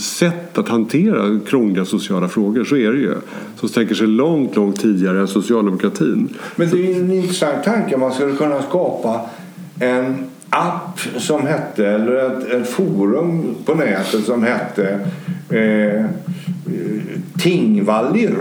sätt 0.00 0.58
att 0.58 0.68
hantera 0.68 1.40
krångliga 1.46 1.84
sociala 1.84 2.28
frågor. 2.28 2.64
Så 2.64 2.76
är 2.76 2.92
det 2.92 2.98
ju. 2.98 3.14
Som 3.56 3.68
sträcker 3.68 3.94
sig 3.94 4.06
långt, 4.06 4.56
långt 4.56 4.80
tidigare 4.80 5.20
än 5.20 5.28
socialdemokratin. 5.28 6.28
Men 6.56 6.70
det 6.70 6.92
är 6.92 7.00
en 7.00 7.12
intressant 7.12 7.64
tanke. 7.64 7.96
Man 7.96 8.12
skulle 8.12 8.36
kunna 8.36 8.62
skapa 8.62 9.20
en 9.80 10.16
app 10.50 11.00
som 11.16 11.46
hette, 11.46 11.86
eller 11.86 12.14
ett, 12.14 12.48
ett 12.48 12.70
forum 12.70 13.54
på 13.64 13.74
nätet 13.74 14.24
som 14.24 14.42
hette 14.42 15.00
eh, 15.50 16.04
Tingvallir. 17.38 18.36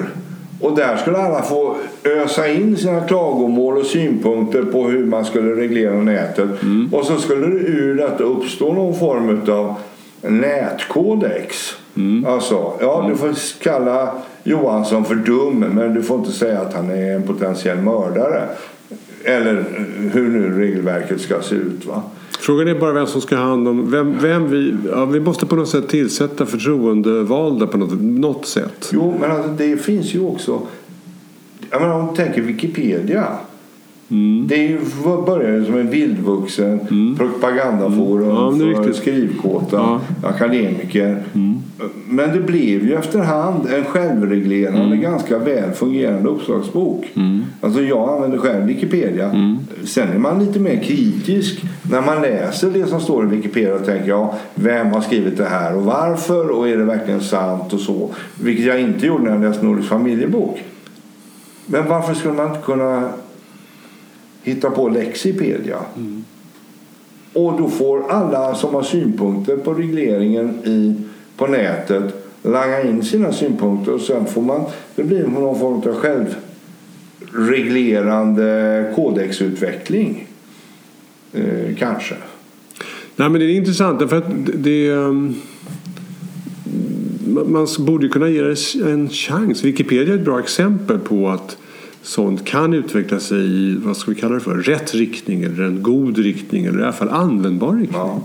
Och 0.59 0.75
där 0.75 0.97
skulle 0.97 1.17
alla 1.17 1.41
få 1.41 1.75
ösa 2.03 2.47
in 2.47 2.77
sina 2.77 3.01
klagomål 3.01 3.77
och 3.77 3.85
synpunkter 3.85 4.63
på 4.63 4.87
hur 4.87 5.05
man 5.05 5.25
skulle 5.25 5.55
reglera 5.55 5.93
nätet. 5.93 6.63
Mm. 6.63 6.89
Och 6.93 7.05
så 7.05 7.17
skulle 7.17 7.47
det 7.47 7.59
ur 7.59 7.95
detta 7.95 8.23
uppstå 8.23 8.73
någon 8.73 8.99
form 8.99 9.41
av 9.49 9.75
nätkodex. 10.21 11.75
Mm. 11.97 12.25
Alltså, 12.25 12.73
ja, 12.79 13.05
du 13.09 13.15
får 13.15 13.59
kalla 13.63 14.11
Johansson 14.43 15.05
för 15.05 15.15
dum 15.15 15.59
men 15.59 15.93
du 15.93 16.03
får 16.03 16.17
inte 16.17 16.31
säga 16.31 16.61
att 16.61 16.73
han 16.73 16.89
är 16.89 17.15
en 17.15 17.23
potentiell 17.23 17.77
mördare. 17.77 18.43
Eller 19.23 19.65
hur 20.13 20.29
nu 20.29 20.59
regelverket 20.59 21.21
ska 21.21 21.41
se 21.41 21.55
ut. 21.55 21.85
Va? 21.85 22.03
Frågan 22.45 22.67
är 22.67 22.75
bara 22.75 22.93
vem 22.93 23.07
som 23.07 23.21
ska 23.21 23.35
ha 23.35 23.43
hand 23.43 23.67
om... 23.67 23.91
Vem, 23.91 24.19
vem 24.19 24.49
vi, 24.49 24.75
ja, 24.91 25.05
vi 25.05 25.19
måste 25.19 25.45
på 25.45 25.55
något 25.55 25.69
sätt 25.69 25.89
tillsätta 25.89 26.45
förtroendevalda 26.45 27.67
på 27.67 27.77
något, 27.77 28.01
något 28.01 28.45
sätt. 28.45 28.89
Jo, 28.93 29.17
men 29.19 29.31
alltså, 29.31 29.51
det 29.51 29.77
finns 29.77 30.15
ju 30.15 30.25
också... 30.25 30.61
Jag 31.71 31.81
menar, 31.81 31.95
om 31.99 32.07
du 32.07 32.15
tänker 32.23 32.41
Wikipedia. 32.41 33.27
Mm. 34.09 34.47
Det 34.47 34.55
är 34.55 34.67
ju, 34.69 34.79
började 35.25 35.65
som 35.65 35.77
en 35.77 35.89
vildvuxen 35.89 36.79
mm. 36.79 37.15
propagandaforum 37.15 38.53
mm. 38.53 38.71
ja, 38.71 38.83
för 38.83 38.93
skrivkåta 38.93 39.75
ja. 39.75 40.01
akademiker. 40.23 41.23
Mm. 41.33 41.61
Men 42.09 42.33
det 42.33 42.39
blev 42.39 42.87
ju 42.87 42.95
efterhand 42.95 43.67
en 43.77 43.85
självreglerande, 43.85 44.81
mm. 44.81 45.01
ganska 45.01 45.37
väl 45.37 45.71
fungerande 45.71 46.29
uppslagsbok. 46.29 47.05
Mm. 47.15 47.43
Alltså 47.61 47.81
jag 47.81 48.09
använder 48.09 48.37
själv 48.37 48.65
Wikipedia. 48.65 49.29
Mm. 49.29 49.57
Sen 49.83 50.09
är 50.09 50.17
man 50.17 50.45
lite 50.45 50.59
mer 50.59 50.83
kritisk 50.83 51.63
när 51.91 52.01
man 52.01 52.21
läser 52.21 52.71
det 52.71 52.85
som 52.85 52.99
står 52.99 53.25
i 53.25 53.27
Wikipedia 53.27 53.75
och 53.75 53.85
tänker 53.85 54.09
ja, 54.09 54.35
vem 54.55 54.87
har 54.87 55.01
skrivit 55.01 55.37
det 55.37 55.45
här 55.45 55.75
och 55.75 55.83
varför 55.83 56.49
och 56.49 56.69
är 56.69 56.77
det 56.77 56.83
verkligen 56.83 57.21
sant 57.21 57.73
och 57.73 57.79
så. 57.79 58.09
Vilket 58.41 58.65
jag 58.65 58.81
inte 58.81 59.05
gjorde 59.05 59.23
när 59.23 59.31
jag 59.31 59.41
läste 59.41 59.65
Nordisk 59.65 59.89
familjebok. 59.89 60.63
Men 61.65 61.87
varför 61.87 62.13
skulle 62.13 62.33
man 62.33 62.47
inte 62.47 62.61
kunna 62.61 63.09
hitta 64.45 64.71
på 64.71 64.89
Lexipedia? 64.89 65.79
Mm. 65.97 66.23
Och 67.33 67.57
då 67.57 67.69
får 67.69 68.11
alla 68.11 68.55
som 68.55 68.73
har 68.73 68.83
synpunkter 68.83 69.57
på 69.57 69.73
regleringen 69.73 70.49
i, 70.65 70.95
på 71.37 71.47
nätet 71.47 72.25
langa 72.41 72.81
in 72.81 73.03
sina 73.03 73.33
synpunkter 73.33 73.93
och 73.93 74.01
sen 74.01 74.25
får 74.25 74.41
man, 74.41 74.65
det 74.95 75.03
blir 75.03 75.27
någon 75.27 75.59
form 75.59 75.73
av 75.73 76.27
reglerande 77.33 78.93
kodexutveckling. 78.95 80.27
Eh, 81.33 81.75
kanske. 81.77 82.15
Nej, 83.15 83.29
men 83.29 83.33
det 83.33 83.45
är 83.45 83.49
intressant 83.49 84.09
för 84.09 84.17
att 84.17 84.25
det, 84.53 84.91
um, 84.91 85.35
man 87.25 87.67
borde 87.79 88.07
kunna 88.07 88.29
ge 88.29 88.41
det 88.41 88.75
en 88.85 89.09
chans. 89.09 89.63
Wikipedia 89.63 90.13
är 90.13 90.17
ett 90.17 90.25
bra 90.25 90.39
exempel 90.39 90.99
på 90.99 91.29
att 91.29 91.57
sånt 92.05 92.45
kan 92.45 92.73
utveckla 92.73 93.19
sig 93.19 93.37
i 93.37 93.77
vad 93.83 93.97
ska 93.97 94.11
vi 94.11 94.17
kalla 94.17 94.33
det 94.33 94.39
för, 94.39 94.55
rätt 94.55 94.95
riktning 94.95 95.43
eller 95.43 95.63
en 95.63 95.83
god 95.83 96.17
riktning 96.17 96.65
eller 96.65 96.79
i 96.79 96.83
alla 96.83 96.93
fall 96.93 97.09
användbar 97.09 97.73
riktning. 97.73 98.01
Ja. 98.01 98.21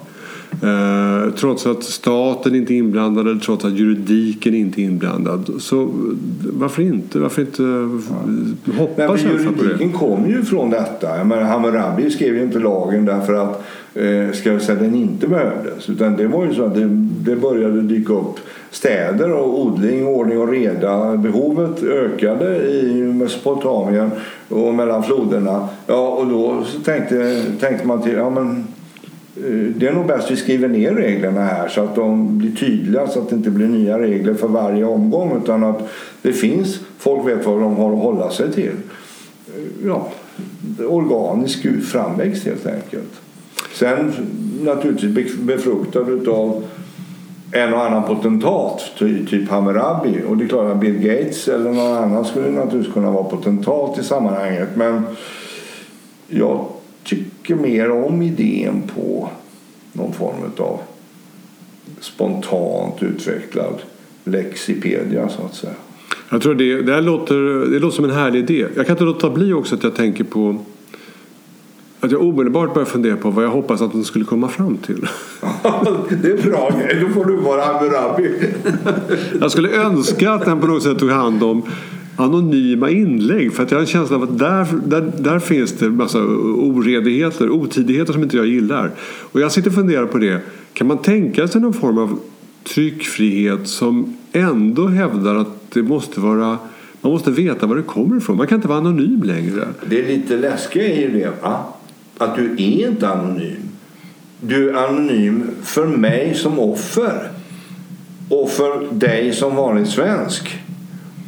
Eh, 0.63 1.31
trots 1.35 1.67
att 1.67 1.85
staten 1.85 2.55
inte 2.55 2.75
är 2.75 2.77
inblandad 2.77 3.29
eller 3.29 3.41
trots 3.41 3.65
att 3.65 3.73
juridiken 3.73 4.55
inte 4.55 4.83
är 4.83 4.85
inblandad. 4.85 5.53
Så 5.59 5.91
varför 6.43 6.83
inte? 6.83 7.19
Varför 7.19 7.43
inte 7.43 7.63
ja. 7.63 8.73
hoppas 8.79 9.23
Nej, 9.25 9.33
men 9.35 9.57
Juridiken 9.59 9.93
kommer 9.93 10.29
ju 10.29 10.43
från 10.43 10.71
detta. 10.71 11.17
Jag 11.17 11.27
menar, 11.27 11.43
Hammurabi 11.43 12.11
skrev 12.11 12.37
ju 12.37 12.43
inte 12.43 12.59
lagen 12.59 13.05
därför 13.05 13.35
att 13.35 13.65
eh, 13.95 14.33
ska 14.33 14.53
jag 14.53 14.63
säga, 14.63 14.81
den 14.81 14.95
inte 14.95 15.29
behövdes. 15.29 15.91
Utan 15.91 16.17
det 16.17 16.27
var 16.27 16.47
ju 16.47 16.55
så 16.55 16.65
att 16.65 16.75
det, 16.75 16.89
det 17.25 17.37
började 17.37 17.83
dyka 17.83 18.13
upp 18.13 18.37
städer 18.71 19.33
och 19.33 19.61
odling, 19.61 20.07
ordning 20.07 20.39
och 20.39 20.49
reda. 20.49 21.17
Behovet 21.17 21.83
ökade 21.83 22.71
i 22.71 22.93
Mesopotamien 23.03 24.11
och 24.49 24.75
mellan 24.75 25.03
floderna. 25.03 25.69
Ja, 25.87 26.09
och 26.09 26.27
då 26.27 26.65
tänkte, 26.85 27.43
tänkte 27.61 27.87
man 27.87 28.03
till 28.03 28.13
ja, 28.13 28.31
men 28.31 28.67
eh, 29.37 29.75
det 29.77 29.87
är 29.87 29.93
nog 29.93 30.07
bäst 30.07 30.25
att 30.25 30.31
vi 30.31 30.37
skriver 30.37 30.69
ner 30.69 30.93
reglerna 30.93 31.45
här 31.45 31.69
så 31.69 31.81
att 31.81 31.95
de 31.95 32.39
blir 32.39 32.57
tydliga 32.57 33.09
så 33.09 33.19
att 33.19 33.29
det 33.29 33.37
inte 33.37 33.51
blir 33.51 33.67
nya 33.67 33.99
regler 33.99 34.35
för 34.35 34.49
varje 34.49 34.85
omgång 34.85 35.43
utan 35.43 35.65
att 35.65 35.89
det 36.23 36.33
finns, 36.33 36.81
folk 36.99 37.29
vet 37.29 37.47
vad 37.47 37.61
de 37.61 37.77
har 37.77 37.93
att 37.93 38.03
hålla 38.03 38.31
sig 38.31 38.53
till. 38.53 38.73
Eh, 39.57 39.87
ja, 39.87 40.09
organisk 40.89 41.67
framväxt 41.83 42.45
helt 42.45 42.67
enkelt. 42.67 43.21
Sen 43.75 44.13
naturligtvis 44.63 45.37
befruktad 45.37 46.01
utav 46.01 46.65
en 47.53 47.75
och 47.75 47.85
annan 47.87 48.03
potentat, 48.03 48.93
typ 48.99 49.49
Hammurabi. 49.49 50.23
Och 50.29 50.37
det 50.37 50.45
är 50.45 50.49
klart 50.49 50.73
att 50.73 50.81
Bill 50.81 50.99
Gates 50.99 51.49
eller 51.49 51.71
någon 51.71 51.97
annan 51.97 52.25
skulle 52.25 52.51
naturligtvis 52.51 52.95
kunna 52.95 53.11
vara 53.11 53.25
potentat 53.25 53.99
i 53.99 54.03
sammanhanget. 54.03 54.69
Men 54.75 55.03
jag 56.29 56.67
tycker 57.05 57.55
mer 57.55 57.91
om 57.91 58.23
idén 58.23 58.83
på 58.95 59.29
någon 59.93 60.13
form 60.13 60.35
av 60.59 60.81
spontant 62.01 63.03
utvecklad 63.03 63.75
lexipedia 64.25 65.29
så 65.29 65.43
att 65.43 65.55
säga. 65.55 65.73
Jag 66.31 66.43
tror 66.43 66.55
det, 66.55 66.83
det, 66.83 66.93
här 66.93 67.03
låter, 67.03 67.71
det 67.71 67.79
låter 67.79 67.97
som 67.97 68.05
en 68.05 68.11
härlig 68.11 68.51
idé. 68.51 68.67
Jag 68.77 68.87
kan 68.87 68.95
inte 68.95 69.05
låta 69.05 69.31
bli 69.31 69.53
också 69.53 69.75
att 69.75 69.85
jag 69.85 69.95
tänker 69.95 70.25
på 70.25 70.59
att 72.01 72.11
jag 72.11 72.23
omedelbart 72.23 72.75
börjar 72.75 72.87
fundera 72.87 73.17
på 73.17 73.31
vad 73.31 73.45
jag 73.45 73.51
hoppas 73.51 73.83
att 73.83 73.93
den 73.93 74.05
skulle 74.05 74.25
komma 74.25 74.49
fram 74.49 74.77
till. 74.77 75.01
det 76.23 76.29
är 76.29 76.51
bra 76.51 76.71
grej. 76.71 76.99
Då 77.01 77.09
får 77.09 77.25
du 77.25 77.37
vara 77.37 77.65
Hammurabi. 77.65 78.35
jag 79.41 79.51
skulle 79.51 79.71
önska 79.71 80.33
att 80.33 80.45
den 80.45 80.61
på 80.61 80.67
något 80.67 80.83
sätt 80.83 80.99
tog 80.99 81.11
hand 81.11 81.43
om 81.43 81.63
anonyma 82.17 82.91
inlägg. 82.91 83.53
För 83.53 83.63
att 83.63 83.71
jag 83.71 83.79
har 83.79 83.81
en 83.81 83.87
känsla 83.87 84.17
av 84.17 84.23
att 84.23 84.39
där, 84.39 84.67
där, 84.87 85.13
där 85.19 85.39
finns 85.39 85.73
det 85.73 85.91
massa 85.91 86.19
oredigheter, 86.19 87.51
otidigheter 87.51 88.13
som 88.13 88.23
inte 88.23 88.37
jag 88.37 88.47
gillar. 88.47 88.91
Och 89.01 89.41
jag 89.41 89.53
sitter 89.53 89.69
och 89.71 89.75
funderar 89.75 90.07
på 90.07 90.19
det. 90.19 90.41
Kan 90.73 90.87
man 90.87 90.99
tänka 90.99 91.49
sig 91.49 91.61
någon 91.61 91.75
form 91.75 91.99
av 91.99 92.19
tryckfrihet 92.75 93.69
som 93.69 94.17
ändå 94.33 94.87
hävdar 94.87 95.35
att 95.35 95.71
det 95.73 95.83
måste 95.83 96.21
vara 96.21 96.59
man 97.03 97.13
måste 97.13 97.31
veta 97.31 97.67
var 97.67 97.77
det 97.77 97.83
kommer 97.83 98.17
ifrån. 98.17 98.37
Man 98.37 98.47
kan 98.47 98.57
inte 98.57 98.69
vara 98.69 98.79
anonym 98.79 99.23
längre. 99.23 99.69
Det 99.87 100.01
är 100.01 100.07
lite 100.07 100.37
läskiga 100.37 100.87
i 100.87 101.07
det 101.07 101.43
va? 101.43 101.65
Att 102.21 102.37
du 102.37 102.53
är 102.53 102.89
inte 102.89 103.09
anonym. 103.09 103.69
Du 104.41 104.71
är 104.71 104.75
anonym 104.75 105.51
för 105.63 105.87
mig 105.87 106.35
som 106.35 106.59
offer 106.59 107.31
och 108.29 108.51
för 108.51 108.87
dig 108.91 109.33
som 109.33 109.57
vanlig 109.57 109.87
svensk. 109.87 110.59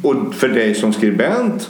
Och 0.03 0.35
för 0.35 0.47
dig 0.47 0.75
som 0.75 0.93
skribent 0.93 1.69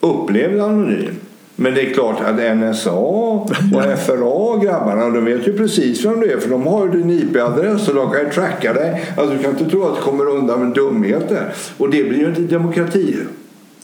upplevde 0.00 0.64
anonym. 0.64 1.14
Men 1.56 1.74
det 1.74 1.80
är 1.80 1.94
klart 1.94 2.20
att 2.20 2.56
NSA 2.56 2.92
och 2.92 3.50
FRA 4.06 4.56
grabbarna, 4.64 5.10
de 5.10 5.24
vet 5.24 5.48
ju 5.48 5.56
precis 5.56 6.04
vem 6.04 6.20
du 6.20 6.32
är 6.32 6.38
för 6.38 6.50
de 6.50 6.66
har 6.66 6.86
ju 6.86 6.92
din 6.92 7.10
IP-adress 7.10 7.88
och 7.88 7.94
de 7.94 8.10
kan 8.10 8.20
ju 8.20 8.30
tracka 8.30 8.72
dig. 8.72 9.04
Alltså 9.16 9.36
du 9.36 9.42
kan 9.42 9.50
inte 9.50 9.70
tro 9.70 9.84
att 9.84 9.96
du 9.96 10.02
kommer 10.02 10.28
undan 10.28 10.64
med 10.64 10.74
dumheter. 10.74 11.52
Och 11.76 11.90
det 11.90 12.04
blir 12.04 12.18
ju 12.18 12.26
en 12.26 12.48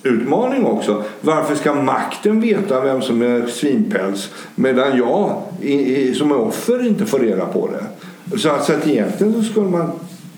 utmaning 0.06 0.64
också. 0.64 1.02
Varför 1.20 1.54
ska 1.54 1.74
makten 1.74 2.40
veta 2.40 2.80
vem 2.80 3.02
som 3.02 3.22
är 3.22 3.46
svinpäls 3.46 4.30
medan 4.54 4.96
jag 4.98 5.42
som 6.16 6.30
är 6.30 6.36
offer 6.36 6.86
inte 6.86 7.06
får 7.06 7.18
reda 7.18 7.46
på 7.46 7.68
det? 7.68 8.38
Så 8.38 8.48
att 8.48 8.86
egentligen 8.86 9.32
så 9.34 9.42
skulle 9.42 9.68
man 9.68 9.90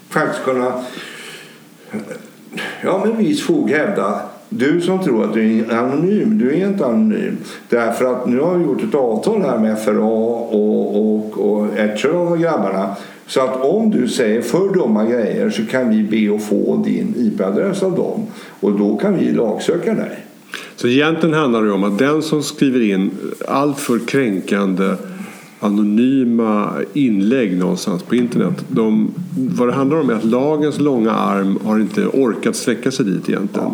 faktiskt 0.08 0.44
kunna 0.44 0.72
ja, 2.82 3.04
med 3.04 3.16
viss 3.16 3.42
fog 3.42 3.70
hävda 3.70 4.20
du 4.48 4.80
som 4.80 5.04
tror 5.04 5.24
att 5.24 5.32
du 5.32 5.58
är 5.58 5.74
anonym, 5.74 6.38
du 6.38 6.54
är 6.54 6.66
inte 6.68 6.86
anonym. 6.86 7.38
Därför 7.68 8.04
att 8.04 8.26
nu 8.26 8.40
har 8.40 8.54
vi 8.54 8.64
gjort 8.64 8.82
ett 8.82 8.94
avtal 8.94 9.42
här 9.42 9.58
med 9.58 9.78
FRA 9.78 10.04
och, 10.04 10.96
och, 10.96 11.38
och 11.38 11.78
Etcher 11.78 12.14
och 12.14 12.38
grabbarna. 12.38 12.96
Så 13.28 13.40
att 13.40 13.64
om 13.64 13.90
du 13.90 14.08
säger 14.08 14.42
för 14.42 14.74
dumma 14.74 15.04
grejer 15.04 15.50
så 15.50 15.66
kan 15.66 15.88
vi 15.90 16.02
be 16.02 16.36
att 16.36 16.42
få 16.42 16.82
din 16.84 17.14
IP-adress 17.16 17.82
av 17.82 17.96
dem. 17.96 18.26
Och 18.60 18.72
då 18.72 18.96
kan 18.96 19.18
vi 19.18 19.32
lagsöka 19.32 19.94
dig. 19.94 20.24
Så 20.76 20.88
egentligen 20.88 21.34
handlar 21.34 21.62
det 21.62 21.72
om 21.72 21.84
att 21.84 21.98
den 21.98 22.22
som 22.22 22.42
skriver 22.42 22.80
in 22.80 23.10
allt 23.48 23.78
för 23.78 23.98
kränkande 23.98 24.94
anonyma 25.60 26.72
inlägg 26.92 27.58
någonstans 27.58 28.02
på 28.02 28.14
internet. 28.14 28.64
De, 28.68 29.14
vad 29.36 29.68
det 29.68 29.72
handlar 29.72 30.00
om 30.00 30.10
är 30.10 30.14
att 30.14 30.24
lagens 30.24 30.80
långa 30.80 31.12
arm 31.12 31.58
har 31.64 31.78
inte 31.78 32.06
orkat 32.06 32.56
sträcka 32.56 32.90
sig 32.90 33.04
dit 33.06 33.28
egentligen. 33.28 33.70